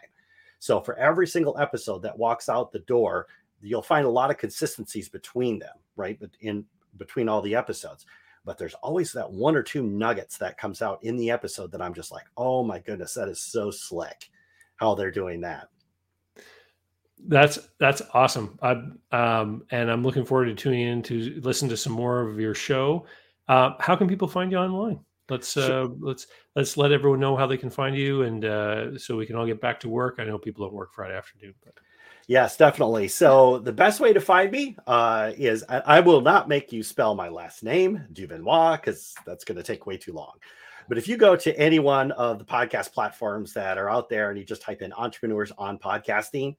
[0.59, 3.27] So for every single episode that walks out the door
[3.61, 6.19] you'll find a lot of consistencies between them, right?
[6.21, 6.65] But in
[6.97, 8.07] between all the episodes.
[8.45, 11.83] But there's always that one or two nuggets that comes out in the episode that
[11.83, 14.31] I'm just like, oh my goodness, that is so slick
[14.77, 15.69] how they're doing that.
[17.27, 18.59] That's that's awesome.
[18.63, 22.39] I, um, and I'm looking forward to tuning in to listen to some more of
[22.39, 23.07] your show.
[23.49, 25.01] Uh, how can people find you online?
[25.29, 29.17] Let's uh, let's let's let everyone know how they can find you, and uh, so
[29.17, 30.17] we can all get back to work.
[30.19, 31.75] I know people don't work Friday afternoon, but
[32.29, 33.07] Yes, definitely.
[33.07, 36.83] So the best way to find me uh, is I, I, will not make you
[36.83, 40.33] spell my last name, Duvernois, because that's going to take way too long.
[40.89, 44.31] But if you go to any one of the podcast platforms that are out there
[44.31, 46.57] and you just type in entrepreneurs on podcasting,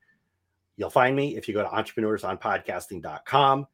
[0.77, 1.35] you'll find me.
[1.35, 3.67] If you go to entrepreneursonpodcasting.com,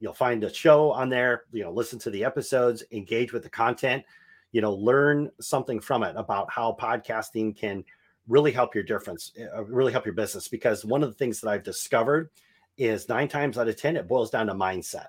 [0.00, 3.50] you'll find a show on there, you know, listen to the episodes, engage with the
[3.50, 4.04] content,
[4.52, 7.84] you know, learn something from it about how podcasting can
[8.28, 10.48] really help your difference, uh, really help your business.
[10.48, 12.30] Because one of the things that I've discovered
[12.76, 15.08] is nine times out of 10, it boils down to mindset.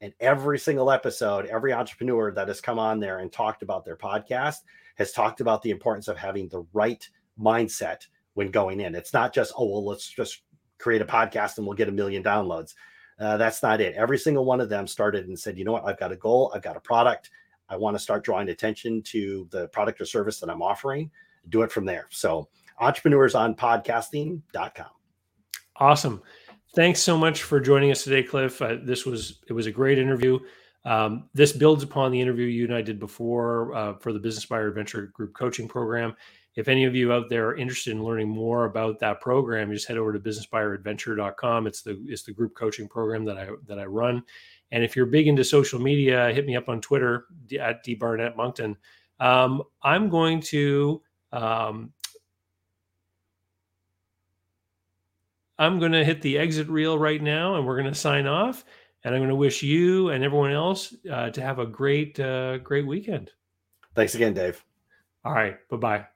[0.00, 3.96] And every single episode, every entrepreneur that has come on there and talked about their
[3.96, 4.58] podcast
[4.96, 7.08] has talked about the importance of having the right
[7.40, 8.94] mindset when going in.
[8.94, 10.42] It's not just, oh, well, let's just
[10.78, 12.74] create a podcast and we'll get a million downloads.
[13.18, 13.94] Uh, that's not it.
[13.94, 16.52] Every single one of them started and said, you know what, I've got a goal,
[16.54, 17.30] I've got a product.
[17.68, 21.10] I want to start drawing attention to the product or service that I'm offering.
[21.48, 22.06] Do it from there.
[22.10, 22.48] So,
[22.80, 24.86] entrepreneursonpodcasting.com.
[25.76, 26.22] Awesome.
[26.74, 28.60] Thanks so much for joining us today, Cliff.
[28.60, 30.38] Uh, this was it was a great interview.
[30.84, 34.44] Um, this builds upon the interview you and I did before uh, for the Business
[34.44, 36.14] Buyer Advantage Group Coaching Program.
[36.56, 39.88] If any of you out there are interested in learning more about that program, just
[39.88, 41.66] head over to businessbuyeradvantage.com.
[41.66, 44.22] It's the it's the group coaching program that I that I run.
[44.70, 47.26] And if you're big into social media, hit me up on Twitter
[47.60, 48.76] at dbarnettmoncton.
[49.20, 51.02] Um, I'm going to
[51.34, 51.92] um,
[55.58, 58.64] I'm going to hit the exit reel right now, and we're going to sign off.
[59.02, 62.58] And I'm going to wish you and everyone else uh, to have a great uh,
[62.58, 63.32] great weekend.
[63.94, 64.64] Thanks again, Dave.
[65.24, 65.56] All right.
[65.68, 66.06] Bye bye.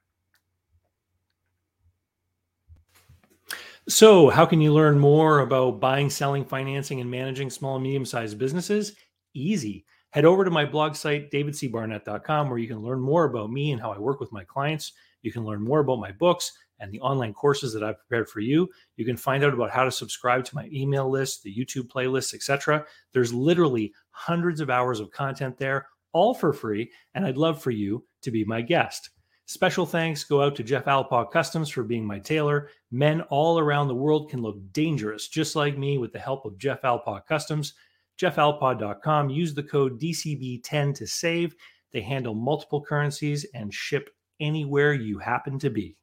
[3.88, 8.06] So, how can you learn more about buying, selling, financing, and managing small and medium
[8.06, 8.94] sized businesses?
[9.34, 9.84] Easy.
[10.10, 13.80] Head over to my blog site, davidcbarnett.com, where you can learn more about me and
[13.80, 14.92] how I work with my clients.
[15.22, 18.40] You can learn more about my books and the online courses that I've prepared for
[18.40, 18.68] you.
[18.96, 22.34] You can find out about how to subscribe to my email list, the YouTube playlists,
[22.34, 22.84] etc.
[23.12, 27.70] There's literally hundreds of hours of content there, all for free, and I'd love for
[27.70, 29.10] you to be my guest.
[29.46, 32.68] Special thanks go out to Jeff Alpaw Customs for being my tailor.
[32.90, 36.58] Men all around the world can look dangerous just like me with the help of
[36.58, 37.72] Jeff Alpaw Customs.
[38.20, 39.30] JeffAlpaw.com.
[39.30, 41.54] Use the code DCB10 to save.
[41.92, 44.10] They handle multiple currencies and ship
[44.40, 45.96] anywhere you happen to be.